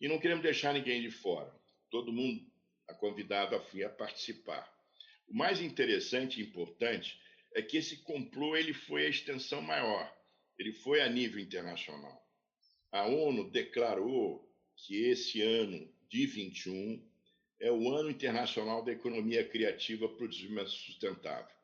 E 0.00 0.08
não 0.08 0.18
queremos 0.18 0.42
deixar 0.42 0.74
ninguém 0.74 1.00
de 1.00 1.10
fora. 1.10 1.52
Todo 1.90 2.12
mundo 2.12 2.44
é 2.88 2.94
convidado 2.94 3.54
a, 3.54 3.88
participar. 3.88 4.70
O 5.28 5.34
mais 5.34 5.60
interessante 5.60 6.40
e 6.40 6.44
importante 6.44 7.18
é 7.56 7.62
que 7.62 7.78
esse 7.78 7.96
complô 8.02 8.54
ele 8.54 8.74
foi 8.74 9.06
a 9.06 9.08
extensão 9.08 9.62
maior, 9.62 10.14
ele 10.58 10.74
foi 10.74 11.00
a 11.00 11.08
nível 11.08 11.40
internacional. 11.40 12.22
A 12.92 13.06
ONU 13.06 13.50
declarou 13.50 14.46
que 14.76 15.06
esse 15.06 15.40
ano 15.40 15.90
de 16.06 16.26
21 16.26 17.02
é 17.58 17.72
o 17.72 17.90
ano 17.94 18.10
internacional 18.10 18.84
da 18.84 18.92
economia 18.92 19.42
criativa 19.42 20.06
para 20.06 20.26
o 20.26 20.28
desenvolvimento 20.28 20.68
sustentável. 20.68 21.56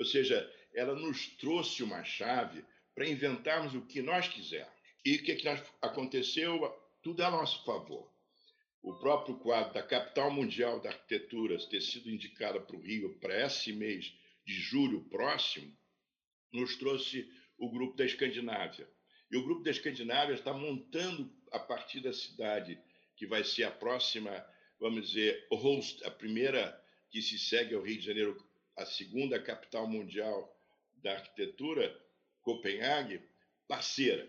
Ou 0.00 0.06
seja, 0.06 0.50
ela 0.74 0.94
nos 0.94 1.26
trouxe 1.36 1.82
uma 1.82 2.02
chave 2.02 2.64
para 2.94 3.06
inventarmos 3.06 3.74
o 3.74 3.82
que 3.82 4.00
nós 4.00 4.26
quisermos. 4.26 4.72
E 5.04 5.16
o 5.16 5.22
que, 5.22 5.32
é 5.32 5.36
que 5.36 5.48
aconteceu? 5.82 6.74
Tudo 7.02 7.20
a 7.22 7.30
nosso 7.30 7.62
favor. 7.66 8.10
O 8.82 8.94
próprio 8.94 9.36
quadro 9.36 9.74
da 9.74 9.82
capital 9.82 10.30
mundial 10.30 10.80
da 10.80 10.88
arquitetura 10.88 11.58
ter 11.68 11.82
sido 11.82 12.10
indicada 12.10 12.58
para 12.58 12.76
o 12.76 12.80
Rio 12.80 13.18
para 13.18 13.44
esse 13.44 13.70
mês 13.70 14.10
de 14.44 14.54
julho 14.54 15.04
próximo, 15.04 15.76
nos 16.52 16.76
trouxe 16.76 17.28
o 17.58 17.70
grupo 17.70 17.96
da 17.96 18.04
Escandinávia. 18.04 18.88
E 19.30 19.36
o 19.36 19.42
grupo 19.42 19.62
da 19.62 19.70
Escandinávia 19.70 20.34
está 20.34 20.52
montando, 20.52 21.32
a 21.50 21.58
partir 21.58 22.00
da 22.00 22.12
cidade 22.12 22.78
que 23.16 23.26
vai 23.26 23.44
ser 23.44 23.64
a 23.64 23.70
próxima, 23.70 24.44
vamos 24.78 25.08
dizer, 25.08 25.46
host, 25.50 26.04
a 26.04 26.10
primeira 26.10 26.80
que 27.10 27.22
se 27.22 27.38
segue 27.38 27.74
ao 27.74 27.82
Rio 27.82 27.98
de 27.98 28.04
Janeiro, 28.04 28.44
a 28.76 28.84
segunda 28.84 29.40
capital 29.40 29.88
mundial 29.88 30.52
da 30.96 31.12
arquitetura, 31.12 31.96
Copenhague, 32.42 33.22
parceira. 33.66 34.28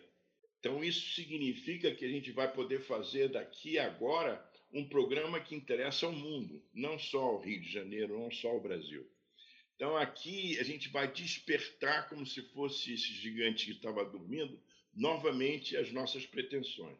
Então, 0.59 0.83
isso 0.83 1.13
significa 1.13 1.93
que 1.93 2.05
a 2.05 2.09
gente 2.09 2.31
vai 2.31 2.51
poder 2.51 2.81
fazer 2.81 3.29
daqui 3.29 3.77
agora 3.77 4.43
um 4.71 4.87
programa 4.87 5.39
que 5.39 5.55
interessa 5.55 6.05
ao 6.05 6.11
mundo, 6.11 6.63
não 6.73 6.97
só 6.97 7.21
ao 7.21 7.41
Rio 7.41 7.61
de 7.61 7.71
Janeiro, 7.71 8.19
não 8.19 8.31
só 8.31 8.49
ao 8.49 8.61
Brasil. 8.61 9.07
Então, 9.75 9.97
aqui 9.97 10.57
a 10.59 10.63
gente 10.63 10.87
vai 10.87 11.11
despertar, 11.11 12.07
como 12.07 12.25
se 12.25 12.41
fosse 12.53 12.93
esse 12.93 13.13
gigante 13.13 13.65
que 13.65 13.71
estava 13.71 14.05
dormindo, 14.05 14.59
novamente 14.93 15.75
as 15.75 15.91
nossas 15.91 16.25
pretensões. 16.25 16.97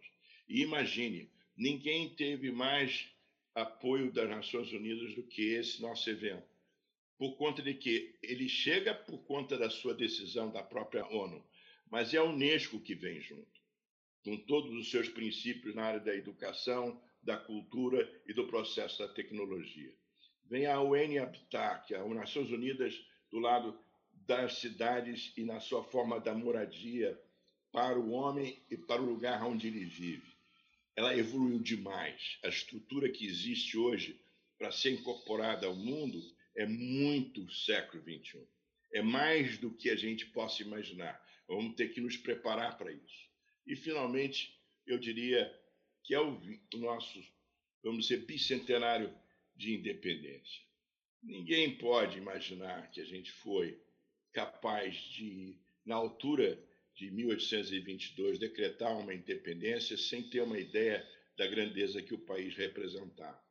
E 0.47 0.61
imagine, 0.61 1.31
ninguém 1.55 2.13
teve 2.15 2.51
mais 2.51 3.09
apoio 3.53 4.11
das 4.11 4.29
Nações 4.29 4.71
Unidas 4.73 5.15
do 5.15 5.23
que 5.23 5.53
esse 5.53 5.81
nosso 5.81 6.09
evento. 6.09 6.53
Por 7.17 7.37
conta 7.37 7.61
de 7.61 7.73
que 7.73 8.13
ele 8.21 8.49
chega 8.49 8.93
por 8.93 9.19
conta 9.19 9.57
da 9.57 9.69
sua 9.69 9.93
decisão 9.93 10.51
da 10.51 10.61
própria 10.61 11.05
ONU, 11.07 11.41
mas 11.89 12.13
é 12.13 12.17
a 12.17 12.23
Unesco 12.23 12.81
que 12.81 12.93
vem 12.93 13.21
junto, 13.21 13.61
com 14.21 14.35
todos 14.35 14.73
os 14.73 14.91
seus 14.91 15.07
princípios 15.07 15.73
na 15.73 15.83
área 15.83 15.99
da 16.01 16.13
educação, 16.13 17.01
da 17.23 17.37
cultura 17.37 18.21
e 18.27 18.33
do 18.33 18.45
processo 18.47 18.99
da 18.99 19.07
tecnologia. 19.07 19.95
Vem 20.49 20.65
a 20.67 20.81
UN 20.81 21.17
Habitat, 21.17 21.87
que 21.87 21.95
é 21.95 21.99
as 21.99 22.09
Nações 22.09 22.51
Unidas 22.51 22.93
do 23.31 23.39
lado 23.39 23.77
das 24.27 24.59
cidades 24.59 25.33
e 25.37 25.43
na 25.43 25.59
sua 25.59 25.83
forma 25.83 26.19
da 26.19 26.33
moradia 26.33 27.19
para 27.71 27.99
o 27.99 28.11
homem 28.11 28.57
e 28.69 28.77
para 28.77 29.01
o 29.01 29.05
lugar 29.05 29.43
onde 29.43 29.67
ele 29.67 29.85
vive. 29.85 30.35
Ela 30.95 31.15
evoluiu 31.17 31.59
demais. 31.59 32.37
A 32.43 32.47
estrutura 32.47 33.09
que 33.09 33.25
existe 33.25 33.77
hoje 33.77 34.19
para 34.57 34.71
ser 34.71 34.91
incorporada 34.91 35.67
ao 35.67 35.75
mundo 35.75 36.21
é 36.55 36.65
muito 36.65 37.51
século 37.51 38.01
XXI. 38.01 38.47
É 38.93 39.01
mais 39.01 39.57
do 39.57 39.71
que 39.71 39.89
a 39.89 39.95
gente 39.95 40.25
possa 40.27 40.63
imaginar. 40.63 41.21
Vamos 41.47 41.75
ter 41.75 41.89
que 41.89 41.99
nos 41.99 42.15
preparar 42.15 42.77
para 42.77 42.91
isso. 42.91 43.29
E, 43.67 43.75
finalmente, 43.75 44.57
eu 44.87 44.97
diria 44.97 45.53
que 46.03 46.13
é 46.13 46.19
o, 46.19 46.39
nosso, 46.75 47.21
vamos 47.83 48.07
dizer, 48.07 48.25
bicentenário 48.25 49.13
de 49.55 49.73
independência. 49.75 50.61
Ninguém 51.23 51.77
pode 51.77 52.17
imaginar 52.17 52.91
que 52.91 53.01
a 53.01 53.05
gente 53.05 53.31
foi 53.31 53.79
capaz 54.31 54.95
de, 54.95 55.57
na 55.85 55.95
altura 55.95 56.61
de 56.93 57.09
1822, 57.11 58.37
decretar 58.37 58.97
uma 58.97 59.13
independência 59.13 59.97
sem 59.97 60.29
ter 60.29 60.41
uma 60.41 60.57
ideia 60.57 61.05
da 61.37 61.47
grandeza 61.47 62.01
que 62.01 62.13
o 62.13 62.19
país 62.19 62.55
representava. 62.55 63.41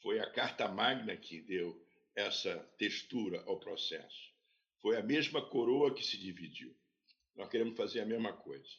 Foi 0.00 0.18
a 0.20 0.30
Carta 0.30 0.68
Magna 0.68 1.16
que 1.16 1.40
deu 1.40 1.80
essa 2.14 2.56
textura 2.78 3.42
ao 3.46 3.60
processo. 3.60 4.32
Foi 4.80 4.96
a 4.96 5.02
mesma 5.02 5.42
coroa 5.42 5.94
que 5.94 6.04
se 6.04 6.16
dividiu. 6.16 6.74
Nós 7.34 7.48
queremos 7.50 7.76
fazer 7.76 8.00
a 8.00 8.06
mesma 8.06 8.32
coisa. 8.32 8.70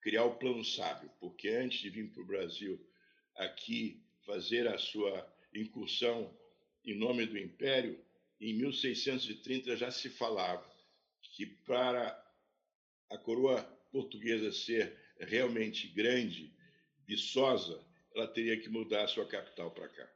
Criar 0.00 0.24
o 0.24 0.36
plano 0.36 0.64
sábio, 0.64 1.10
porque 1.18 1.48
antes 1.48 1.80
de 1.80 1.90
vir 1.90 2.12
para 2.12 2.22
o 2.22 2.26
Brasil 2.26 2.78
aqui 3.34 4.02
fazer 4.24 4.68
a 4.68 4.78
sua 4.78 5.33
incursão 5.54 6.34
em 6.84 6.94
nome 6.94 7.26
do 7.26 7.38
Império, 7.38 7.98
em 8.40 8.52
1630 8.54 9.76
já 9.76 9.90
se 9.90 10.10
falava 10.10 10.64
que 11.22 11.46
para 11.46 12.22
a 13.10 13.18
coroa 13.18 13.62
portuguesa 13.90 14.52
ser 14.52 14.98
realmente 15.18 15.88
grande, 15.88 16.52
viçosa, 17.06 17.84
ela 18.14 18.28
teria 18.28 18.60
que 18.60 18.68
mudar 18.68 19.04
a 19.04 19.08
sua 19.08 19.26
capital 19.26 19.70
para 19.70 19.88
cá. 19.88 20.08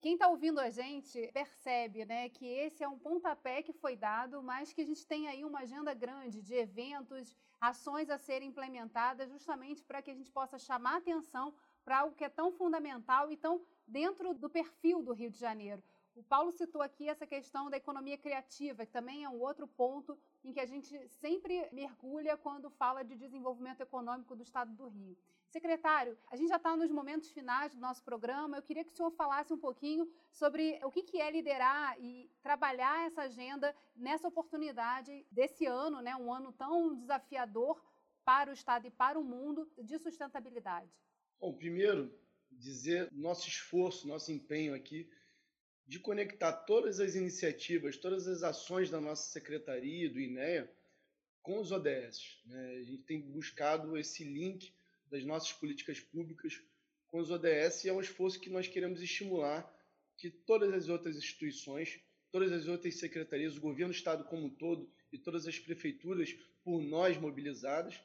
Quem 0.00 0.12
está 0.12 0.28
ouvindo 0.28 0.60
a 0.60 0.70
gente 0.70 1.28
percebe 1.32 2.04
né, 2.04 2.28
que 2.28 2.46
esse 2.46 2.84
é 2.84 2.88
um 2.88 2.98
pontapé 2.98 3.62
que 3.62 3.72
foi 3.72 3.96
dado, 3.96 4.40
mas 4.42 4.72
que 4.72 4.80
a 4.80 4.84
gente 4.84 5.04
tem 5.04 5.26
aí 5.26 5.44
uma 5.44 5.60
agenda 5.60 5.92
grande 5.92 6.40
de 6.40 6.54
eventos, 6.54 7.34
ações 7.60 8.08
a 8.08 8.16
serem 8.16 8.48
implementadas, 8.48 9.28
justamente 9.28 9.82
para 9.82 10.00
que 10.00 10.12
a 10.12 10.14
gente 10.14 10.30
possa 10.30 10.56
chamar 10.56 10.98
atenção 10.98 11.52
para 11.88 12.00
algo 12.00 12.14
que 12.14 12.22
é 12.22 12.28
tão 12.28 12.52
fundamental 12.52 13.32
e 13.32 13.36
tão 13.38 13.62
dentro 13.86 14.34
do 14.34 14.50
perfil 14.50 15.02
do 15.02 15.14
Rio 15.14 15.30
de 15.30 15.38
Janeiro. 15.38 15.82
O 16.14 16.22
Paulo 16.22 16.52
citou 16.52 16.82
aqui 16.82 17.08
essa 17.08 17.26
questão 17.26 17.70
da 17.70 17.78
economia 17.78 18.18
criativa, 18.18 18.84
que 18.84 18.92
também 18.92 19.24
é 19.24 19.28
um 19.30 19.40
outro 19.40 19.66
ponto 19.66 20.18
em 20.44 20.52
que 20.52 20.60
a 20.60 20.66
gente 20.66 21.08
sempre 21.08 21.66
mergulha 21.72 22.36
quando 22.36 22.68
fala 22.68 23.02
de 23.02 23.16
desenvolvimento 23.16 23.80
econômico 23.80 24.36
do 24.36 24.42
Estado 24.42 24.70
do 24.74 24.86
Rio. 24.86 25.16
Secretário, 25.48 26.18
a 26.30 26.36
gente 26.36 26.50
já 26.50 26.56
está 26.56 26.76
nos 26.76 26.90
momentos 26.90 27.30
finais 27.30 27.72
do 27.74 27.80
nosso 27.80 28.04
programa. 28.04 28.58
Eu 28.58 28.62
queria 28.62 28.84
que 28.84 28.92
o 28.92 28.94
senhor 28.94 29.12
falasse 29.12 29.50
um 29.54 29.58
pouquinho 29.58 30.06
sobre 30.30 30.78
o 30.84 30.90
que 30.90 31.18
é 31.18 31.30
liderar 31.30 31.98
e 31.98 32.30
trabalhar 32.42 33.06
essa 33.06 33.22
agenda 33.22 33.74
nessa 33.96 34.28
oportunidade 34.28 35.26
desse 35.30 35.64
ano, 35.64 36.02
né, 36.02 36.14
um 36.14 36.30
ano 36.30 36.52
tão 36.52 36.94
desafiador 36.94 37.82
para 38.26 38.50
o 38.50 38.52
Estado 38.52 38.86
e 38.86 38.90
para 38.90 39.18
o 39.18 39.24
mundo 39.24 39.66
de 39.78 39.98
sustentabilidade. 39.98 40.92
Bom, 41.40 41.52
primeiro, 41.52 42.12
dizer 42.50 43.08
nosso 43.12 43.48
esforço, 43.48 44.08
nosso 44.08 44.32
empenho 44.32 44.74
aqui 44.74 45.08
de 45.86 45.98
conectar 46.00 46.52
todas 46.52 46.98
as 46.98 47.14
iniciativas, 47.14 47.96
todas 47.96 48.26
as 48.26 48.42
ações 48.42 48.90
da 48.90 49.00
nossa 49.00 49.30
secretaria, 49.30 50.10
do 50.10 50.20
INEA, 50.20 50.70
com 51.40 51.60
os 51.60 51.70
ODS. 51.70 52.40
Né? 52.44 52.76
A 52.80 52.82
gente 52.82 53.04
tem 53.04 53.20
buscado 53.20 53.96
esse 53.96 54.24
link 54.24 54.74
das 55.06 55.24
nossas 55.24 55.52
políticas 55.52 56.00
públicas 56.00 56.60
com 57.06 57.18
os 57.20 57.30
ODS 57.30 57.84
e 57.84 57.88
é 57.88 57.92
um 57.92 58.00
esforço 58.00 58.40
que 58.40 58.50
nós 58.50 58.66
queremos 58.66 59.00
estimular 59.00 59.72
que 60.16 60.28
todas 60.30 60.74
as 60.74 60.88
outras 60.88 61.16
instituições, 61.16 62.00
todas 62.32 62.52
as 62.52 62.66
outras 62.66 62.96
secretarias, 62.96 63.56
o 63.56 63.60
governo 63.60 63.92
do 63.92 63.96
estado 63.96 64.24
como 64.24 64.46
um 64.46 64.50
todo 64.50 64.92
e 65.12 65.18
todas 65.18 65.46
as 65.46 65.58
prefeituras 65.58 66.32
por 66.64 66.82
nós 66.82 67.16
mobilizadas 67.16 67.98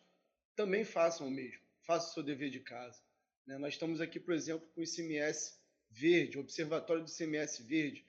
também 0.55 0.85
façam 0.85 1.27
o 1.27 1.31
mesmo, 1.31 1.61
façam 1.81 2.11
o 2.11 2.13
seu 2.13 2.23
dever 2.23 2.51
de 2.51 2.59
casa. 2.59 3.01
Né? 3.45 3.57
Nós 3.57 3.73
estamos 3.73 4.01
aqui, 4.01 4.19
por 4.19 4.33
exemplo, 4.33 4.67
com 4.73 4.81
o 4.81 4.83
ICMS 4.83 5.57
verde, 5.89 6.37
o 6.37 6.41
Observatório 6.41 7.03
do 7.03 7.09
ICMS 7.09 7.63
verde, 7.63 8.05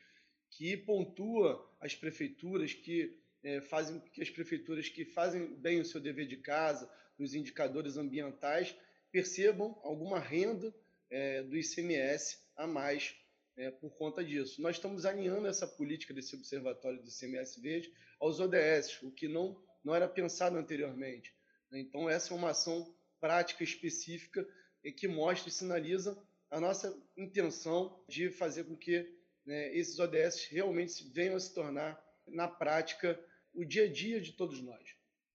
que 0.51 0.77
pontua 0.77 1.71
as 1.81 1.95
prefeituras 1.95 2.73
que 2.73 3.19
é, 3.43 3.61
fazem 3.61 4.01
que 4.13 4.23
as 4.23 4.31
prefeituras 4.31 4.89
que 4.89 5.05
fazem 5.05 5.55
bem 5.57 5.81
o 5.81 5.85
seu 5.85 6.01
dever 6.01 6.27
de 6.27 6.39
casa, 6.39 6.91
nos 7.19 7.35
indicadores 7.35 7.97
ambientais, 7.97 8.75
percebam 9.13 9.79
alguma 9.83 10.19
renda 10.19 10.75
é, 11.11 11.43
do 11.43 11.57
ICMS 11.57 12.39
a 12.57 12.67
mais 12.67 13.15
é, 13.57 13.71
por 13.71 13.91
conta 13.97 14.25
disso. 14.25 14.61
Nós 14.63 14.77
estamos 14.77 15.05
alinhando 15.05 15.47
essa 15.47 15.67
política 15.67 16.15
desse 16.15 16.35
observatório 16.35 17.01
do 17.03 17.09
ICMS 17.09 17.61
verde 17.61 17.93
aos 18.19 18.41
ODS, 18.41 19.03
o 19.03 19.11
que 19.11 19.29
não, 19.29 19.61
não 19.85 19.95
era 19.95 20.09
pensado 20.09 20.57
anteriormente. 20.57 21.35
Então, 21.73 22.09
essa 22.09 22.33
é 22.33 22.37
uma 22.37 22.51
ação 22.51 22.95
prática 23.21 23.63
específica 23.63 24.47
e 24.85 24.93
que 24.93 25.09
mostra 25.09 25.49
e 25.49 25.53
sinaliza 25.53 26.17
a 26.51 26.61
nossa 26.61 26.97
intenção 27.17 28.05
de 28.09 28.31
fazer 28.31 28.65
com 28.65 28.77
que 28.77 29.11
né, 29.45 29.75
esses 29.77 29.99
ODS 29.99 30.47
realmente 30.51 31.11
venham 31.13 31.37
a 31.37 31.41
se 31.41 31.53
tornar, 31.53 32.03
na 32.29 32.47
prática, 32.47 33.19
o 33.53 33.65
dia 33.65 33.85
a 33.85 33.93
dia 33.93 34.21
de 34.21 34.33
todos 34.33 34.61
nós. 34.61 34.85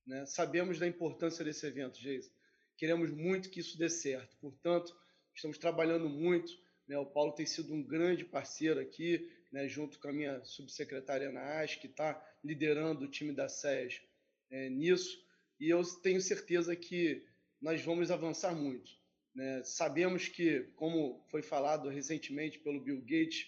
Né? 0.05 0.25
Sabemos 0.25 0.79
da 0.79 0.87
importância 0.87 1.43
desse 1.43 1.65
evento, 1.65 1.99
Geisa. 1.99 2.31
Queremos 2.77 3.11
muito 3.11 3.49
que 3.49 3.59
isso 3.59 3.77
dê 3.77 3.89
certo. 3.89 4.37
Portanto, 4.37 4.95
estamos 5.35 5.57
trabalhando 5.57 6.09
muito. 6.09 6.51
Né? 6.87 6.97
O 6.97 7.05
Paulo 7.05 7.33
tem 7.33 7.45
sido 7.45 7.73
um 7.73 7.83
grande 7.83 8.25
parceiro 8.25 8.79
aqui, 8.79 9.29
né? 9.51 9.67
junto 9.67 9.99
com 9.99 10.07
a 10.07 10.13
minha 10.13 10.43
subsecretária 10.43 11.29
Ana 11.29 11.61
Ash, 11.61 11.75
que 11.75 11.87
está 11.87 12.19
liderando 12.43 13.05
o 13.05 13.11
time 13.11 13.33
da 13.33 13.47
SES 13.47 14.01
é, 14.49 14.69
nisso. 14.69 15.17
E 15.59 15.69
eu 15.69 15.83
tenho 16.01 16.21
certeza 16.21 16.75
que 16.75 17.23
nós 17.61 17.83
vamos 17.83 18.09
avançar 18.09 18.55
muito. 18.55 18.98
Né? 19.39 19.63
Sabemos 19.63 20.27
que, 20.27 20.63
como 20.75 21.23
foi 21.29 21.41
falado 21.41 21.87
recentemente 21.87 22.59
pelo 22.59 22.81
Bill 22.81 22.99
Gates, 22.99 23.47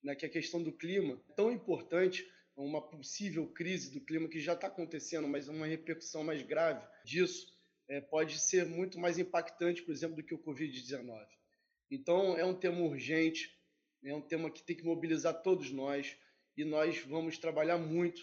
né, 0.00 0.14
que 0.14 0.24
a 0.24 0.28
questão 0.28 0.62
do 0.62 0.70
clima 0.70 1.20
é 1.28 1.32
tão 1.32 1.50
importante 1.50 2.24
uma 2.56 2.80
possível 2.80 3.48
crise 3.48 3.90
do 3.90 4.00
clima 4.00 4.28
que 4.28 4.38
já 4.38 4.52
está 4.52 4.68
acontecendo, 4.68 5.26
mas 5.26 5.48
uma 5.48 5.66
repercussão 5.66 6.22
mais 6.22 6.42
grave 6.42 6.86
disso 7.04 7.52
é, 7.88 8.00
pode 8.00 8.38
ser 8.38 8.66
muito 8.66 9.00
mais 9.00 9.18
impactante, 9.18 9.82
por 9.82 9.90
exemplo, 9.90 10.14
do 10.14 10.22
que 10.22 10.32
o 10.32 10.38
Covid-19. 10.38 11.26
Então, 11.90 12.38
é 12.38 12.44
um 12.44 12.54
tema 12.54 12.80
urgente, 12.82 13.52
é 14.04 14.14
um 14.14 14.22
tema 14.22 14.48
que 14.48 14.62
tem 14.62 14.76
que 14.76 14.84
mobilizar 14.84 15.42
todos 15.42 15.72
nós 15.72 16.16
e 16.56 16.64
nós 16.64 17.00
vamos 17.00 17.36
trabalhar 17.36 17.78
muito 17.78 18.22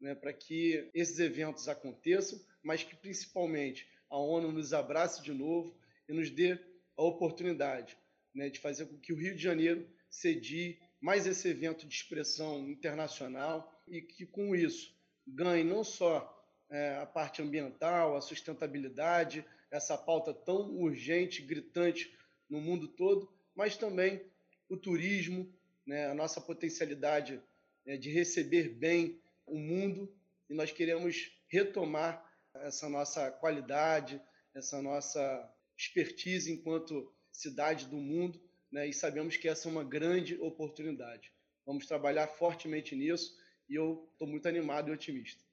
né, 0.00 0.16
para 0.16 0.32
que 0.32 0.90
esses 0.92 1.20
eventos 1.20 1.68
aconteçam, 1.68 2.44
mas 2.60 2.82
que 2.82 2.96
principalmente 2.96 3.88
a 4.10 4.18
ONU 4.18 4.50
nos 4.50 4.72
abrace 4.72 5.22
de 5.22 5.32
novo 5.32 5.85
e 6.08 6.12
nos 6.12 6.30
dê 6.30 6.58
a 6.96 7.02
oportunidade 7.02 7.96
né, 8.34 8.48
de 8.48 8.58
fazer 8.58 8.86
com 8.86 8.98
que 8.98 9.12
o 9.12 9.16
Rio 9.16 9.34
de 9.34 9.42
Janeiro 9.42 9.88
cedie 10.08 10.78
mais 11.00 11.26
esse 11.26 11.48
evento 11.48 11.86
de 11.86 11.94
expressão 11.94 12.68
internacional 12.68 13.82
e 13.86 14.00
que 14.00 14.26
com 14.26 14.54
isso 14.54 14.94
ganhe 15.26 15.64
não 15.64 15.82
só 15.82 16.32
é, 16.70 16.96
a 16.96 17.06
parte 17.06 17.42
ambiental, 17.42 18.16
a 18.16 18.20
sustentabilidade, 18.20 19.44
essa 19.70 19.96
pauta 19.96 20.32
tão 20.32 20.70
urgente, 20.76 21.42
gritante 21.42 22.16
no 22.48 22.60
mundo 22.60 22.88
todo, 22.88 23.32
mas 23.54 23.76
também 23.76 24.24
o 24.68 24.76
turismo, 24.76 25.52
né, 25.86 26.06
a 26.06 26.14
nossa 26.14 26.40
potencialidade 26.40 27.40
é, 27.84 27.96
de 27.96 28.10
receber 28.10 28.68
bem 28.68 29.20
o 29.46 29.58
mundo. 29.58 30.12
E 30.48 30.54
nós 30.54 30.70
queremos 30.72 31.32
retomar 31.48 32.24
essa 32.54 32.88
nossa 32.88 33.30
qualidade, 33.30 34.20
essa 34.54 34.80
nossa 34.80 35.52
expertise 35.76 36.52
enquanto 36.52 37.12
cidade 37.30 37.86
do 37.86 37.96
mundo, 37.96 38.40
né? 38.70 38.88
e 38.88 38.92
sabemos 38.92 39.36
que 39.36 39.48
essa 39.48 39.68
é 39.68 39.72
uma 39.72 39.84
grande 39.84 40.38
oportunidade. 40.40 41.32
Vamos 41.64 41.86
trabalhar 41.86 42.28
fortemente 42.28 42.94
nisso 42.94 43.36
e 43.68 43.74
eu 43.74 44.08
estou 44.12 44.26
muito 44.26 44.48
animado 44.48 44.88
e 44.88 44.92
otimista. 44.92 45.44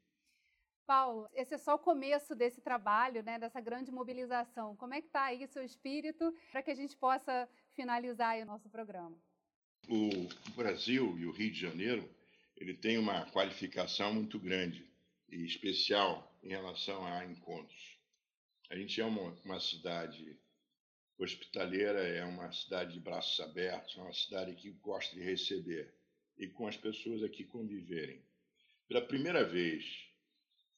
Paulo, 0.85 1.29
esse 1.33 1.53
é 1.53 1.57
só 1.57 1.75
o 1.75 1.79
começo 1.79 2.35
desse 2.35 2.61
trabalho, 2.61 3.23
né, 3.23 3.39
dessa 3.39 3.61
grande 3.61 3.89
mobilização. 3.89 4.75
Como 4.75 4.93
é 4.93 5.01
que 5.01 5.07
está 5.07 5.23
aí 5.23 5.43
o 5.45 5.47
seu 5.47 5.63
espírito 5.63 6.35
para 6.51 6.61
que 6.61 6.71
a 6.71 6.75
gente 6.75 6.95
possa 6.97 7.47
finalizar 7.73 8.37
o 8.39 8.45
nosso 8.45 8.69
programa? 8.69 9.17
O 9.87 10.09
Brasil 10.55 11.17
e 11.17 11.25
o 11.25 11.31
Rio 11.31 11.51
de 11.51 11.59
Janeiro, 11.59 12.09
ele 12.57 12.73
tem 12.73 12.97
uma 12.97 13.25
qualificação 13.31 14.13
muito 14.13 14.37
grande 14.39 14.85
e 15.29 15.45
especial 15.45 16.37
em 16.43 16.49
relação 16.49 17.05
a 17.05 17.25
encontros. 17.25 17.92
A 18.69 18.75
gente 18.75 18.99
é 18.99 19.05
uma, 19.05 19.31
uma 19.45 19.59
cidade 19.59 20.37
hospitaleira, 21.17 21.99
é 21.99 22.25
uma 22.25 22.51
cidade 22.51 22.93
de 22.93 22.99
braços 22.99 23.39
abertos, 23.39 23.95
é 23.97 24.01
uma 24.01 24.13
cidade 24.13 24.55
que 24.55 24.71
gosta 24.71 25.15
de 25.15 25.21
receber 25.21 25.93
e 26.37 26.47
com 26.47 26.67
as 26.67 26.75
pessoas 26.75 27.23
aqui 27.23 27.43
conviverem. 27.43 28.21
Pela 28.87 29.01
primeira 29.01 29.43
vez, 29.43 30.07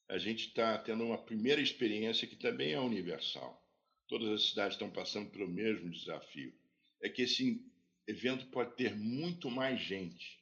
a 0.08 0.18
gente 0.18 0.48
está 0.48 0.78
tendo 0.78 1.04
uma 1.04 1.18
primeira 1.18 1.60
experiência 1.60 2.28
que 2.28 2.36
também 2.36 2.72
é 2.72 2.80
universal. 2.80 3.62
Todas 4.06 4.28
as 4.28 4.50
cidades 4.50 4.74
estão 4.74 4.90
passando 4.90 5.30
pelo 5.30 5.48
mesmo 5.48 5.90
desafio. 5.90 6.54
É 7.00 7.08
que 7.08 7.22
esse 7.22 7.64
evento 8.06 8.46
pode 8.46 8.76
ter 8.76 8.94
muito 8.94 9.50
mais 9.50 9.80
gente 9.80 10.38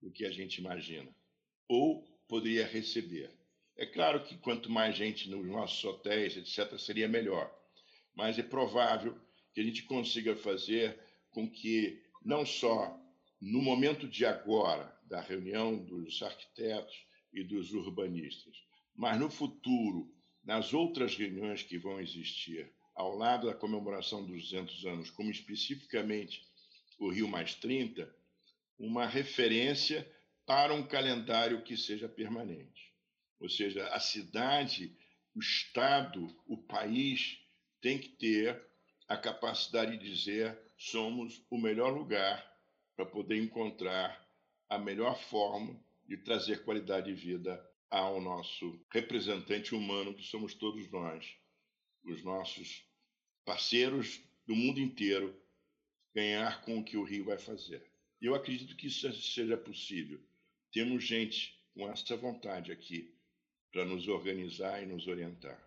do 0.00 0.10
que 0.10 0.24
a 0.24 0.30
gente 0.30 0.58
imagina, 0.58 1.12
ou 1.66 2.06
poderia 2.28 2.66
receber. 2.66 3.30
É 3.78 3.86
claro 3.86 4.24
que 4.24 4.36
quanto 4.36 4.68
mais 4.68 4.96
gente 4.96 5.30
nos 5.30 5.46
nossos 5.46 5.84
hotéis, 5.84 6.36
etc., 6.36 6.76
seria 6.76 7.06
melhor, 7.06 7.48
mas 8.12 8.36
é 8.36 8.42
provável 8.42 9.16
que 9.54 9.60
a 9.60 9.64
gente 9.64 9.84
consiga 9.84 10.34
fazer 10.34 10.98
com 11.30 11.48
que, 11.48 12.02
não 12.24 12.44
só 12.44 13.00
no 13.40 13.62
momento 13.62 14.08
de 14.08 14.26
agora, 14.26 14.92
da 15.04 15.20
reunião 15.20 15.78
dos 15.78 16.20
arquitetos 16.22 17.06
e 17.32 17.44
dos 17.44 17.72
urbanistas, 17.72 18.56
mas 18.96 19.16
no 19.16 19.30
futuro, 19.30 20.12
nas 20.42 20.74
outras 20.74 21.16
reuniões 21.16 21.62
que 21.62 21.78
vão 21.78 22.00
existir, 22.00 22.68
ao 22.96 23.16
lado 23.16 23.46
da 23.46 23.54
comemoração 23.54 24.26
dos 24.26 24.50
200 24.50 24.86
anos, 24.86 25.10
como 25.10 25.30
especificamente 25.30 26.42
o 26.98 27.12
Rio 27.12 27.28
Mais 27.28 27.54
30, 27.54 28.12
uma 28.76 29.06
referência 29.06 30.04
para 30.44 30.74
um 30.74 30.82
calendário 30.82 31.62
que 31.62 31.76
seja 31.76 32.08
permanente. 32.08 32.87
Ou 33.40 33.48
seja, 33.48 33.86
a 33.88 34.00
cidade, 34.00 34.96
o 35.34 35.38
Estado, 35.38 36.34
o 36.46 36.56
país 36.56 37.38
tem 37.80 37.98
que 37.98 38.08
ter 38.08 38.60
a 39.06 39.16
capacidade 39.16 39.96
de 39.96 40.10
dizer 40.10 40.58
somos 40.76 41.44
o 41.50 41.56
melhor 41.56 41.90
lugar 41.92 42.44
para 42.94 43.06
poder 43.06 43.42
encontrar 43.42 44.26
a 44.68 44.78
melhor 44.78 45.18
forma 45.18 45.80
de 46.06 46.16
trazer 46.16 46.64
qualidade 46.64 47.14
de 47.14 47.20
vida 47.20 47.64
ao 47.90 48.20
nosso 48.20 48.84
representante 48.90 49.74
humano 49.74 50.14
que 50.14 50.22
somos 50.22 50.54
todos 50.54 50.90
nós, 50.90 51.36
os 52.04 52.22
nossos 52.22 52.84
parceiros 53.44 54.20
do 54.46 54.54
mundo 54.54 54.80
inteiro, 54.80 55.34
ganhar 56.14 56.62
com 56.62 56.78
o 56.78 56.84
que 56.84 56.96
o 56.96 57.04
Rio 57.04 57.24
vai 57.24 57.38
fazer. 57.38 57.82
Eu 58.20 58.34
acredito 58.34 58.76
que 58.76 58.88
isso 58.88 59.10
seja 59.12 59.56
possível. 59.56 60.20
Temos 60.72 61.04
gente 61.04 61.58
com 61.74 61.88
essa 61.88 62.16
vontade 62.16 62.72
aqui 62.72 63.17
para 63.72 63.84
nos 63.84 64.08
organizar 64.08 64.82
e 64.82 64.86
nos 64.86 65.06
orientar. 65.06 65.58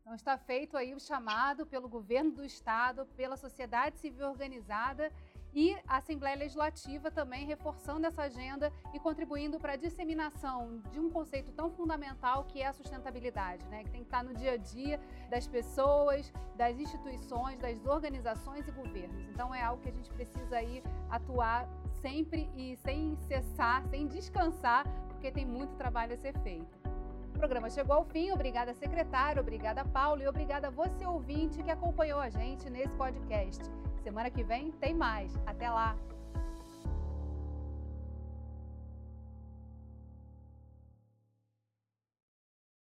Então 0.00 0.14
está 0.14 0.38
feito 0.38 0.76
aí 0.76 0.94
o 0.94 1.00
chamado 1.00 1.66
pelo 1.66 1.88
governo 1.88 2.30
do 2.30 2.44
estado, 2.44 3.04
pela 3.14 3.36
sociedade 3.36 3.98
civil 3.98 4.26
organizada 4.26 5.12
e 5.52 5.76
a 5.86 5.96
Assembleia 5.96 6.36
Legislativa 6.36 7.10
também 7.10 7.46
reforçando 7.46 8.06
essa 8.06 8.22
agenda 8.22 8.72
e 8.94 8.98
contribuindo 8.98 9.58
para 9.58 9.74
a 9.74 9.76
disseminação 9.76 10.80
de 10.90 11.00
um 11.00 11.10
conceito 11.10 11.52
tão 11.52 11.70
fundamental 11.70 12.44
que 12.44 12.62
é 12.62 12.66
a 12.66 12.72
sustentabilidade, 12.72 13.66
né? 13.68 13.84
que 13.84 13.90
tem 13.90 14.00
que 14.00 14.06
estar 14.06 14.22
no 14.22 14.34
dia 14.34 14.52
a 14.52 14.56
dia 14.56 15.00
das 15.28 15.46
pessoas, 15.46 16.32
das 16.56 16.78
instituições, 16.78 17.58
das 17.58 17.84
organizações 17.84 18.66
e 18.68 18.70
governos. 18.70 19.28
Então 19.28 19.54
é 19.54 19.62
algo 19.62 19.82
que 19.82 19.88
a 19.88 19.92
gente 19.92 20.10
precisa 20.10 20.56
aí 20.56 20.82
atuar 21.10 21.68
sempre 22.00 22.48
e 22.56 22.76
sem 22.76 23.16
cessar, 23.16 23.84
sem 23.88 24.06
descansar, 24.06 24.86
porque 25.08 25.30
tem 25.30 25.44
muito 25.44 25.74
trabalho 25.76 26.14
a 26.14 26.16
ser 26.16 26.32
feito. 26.38 26.77
O 27.38 27.46
programa 27.46 27.70
chegou 27.70 27.94
ao 27.94 28.04
fim. 28.04 28.32
Obrigada, 28.32 28.74
secretário. 28.74 29.40
Obrigada, 29.40 29.84
Paulo. 29.84 30.20
E 30.20 30.26
obrigada 30.26 30.66
a 30.66 30.70
você, 30.70 31.06
ouvinte, 31.06 31.62
que 31.62 31.70
acompanhou 31.70 32.18
a 32.18 32.28
gente 32.28 32.68
nesse 32.68 32.92
podcast. 32.94 33.62
Semana 34.02 34.28
que 34.28 34.42
vem 34.42 34.72
tem 34.72 34.92
mais. 34.92 35.32
Até 35.46 35.70
lá! 35.70 35.96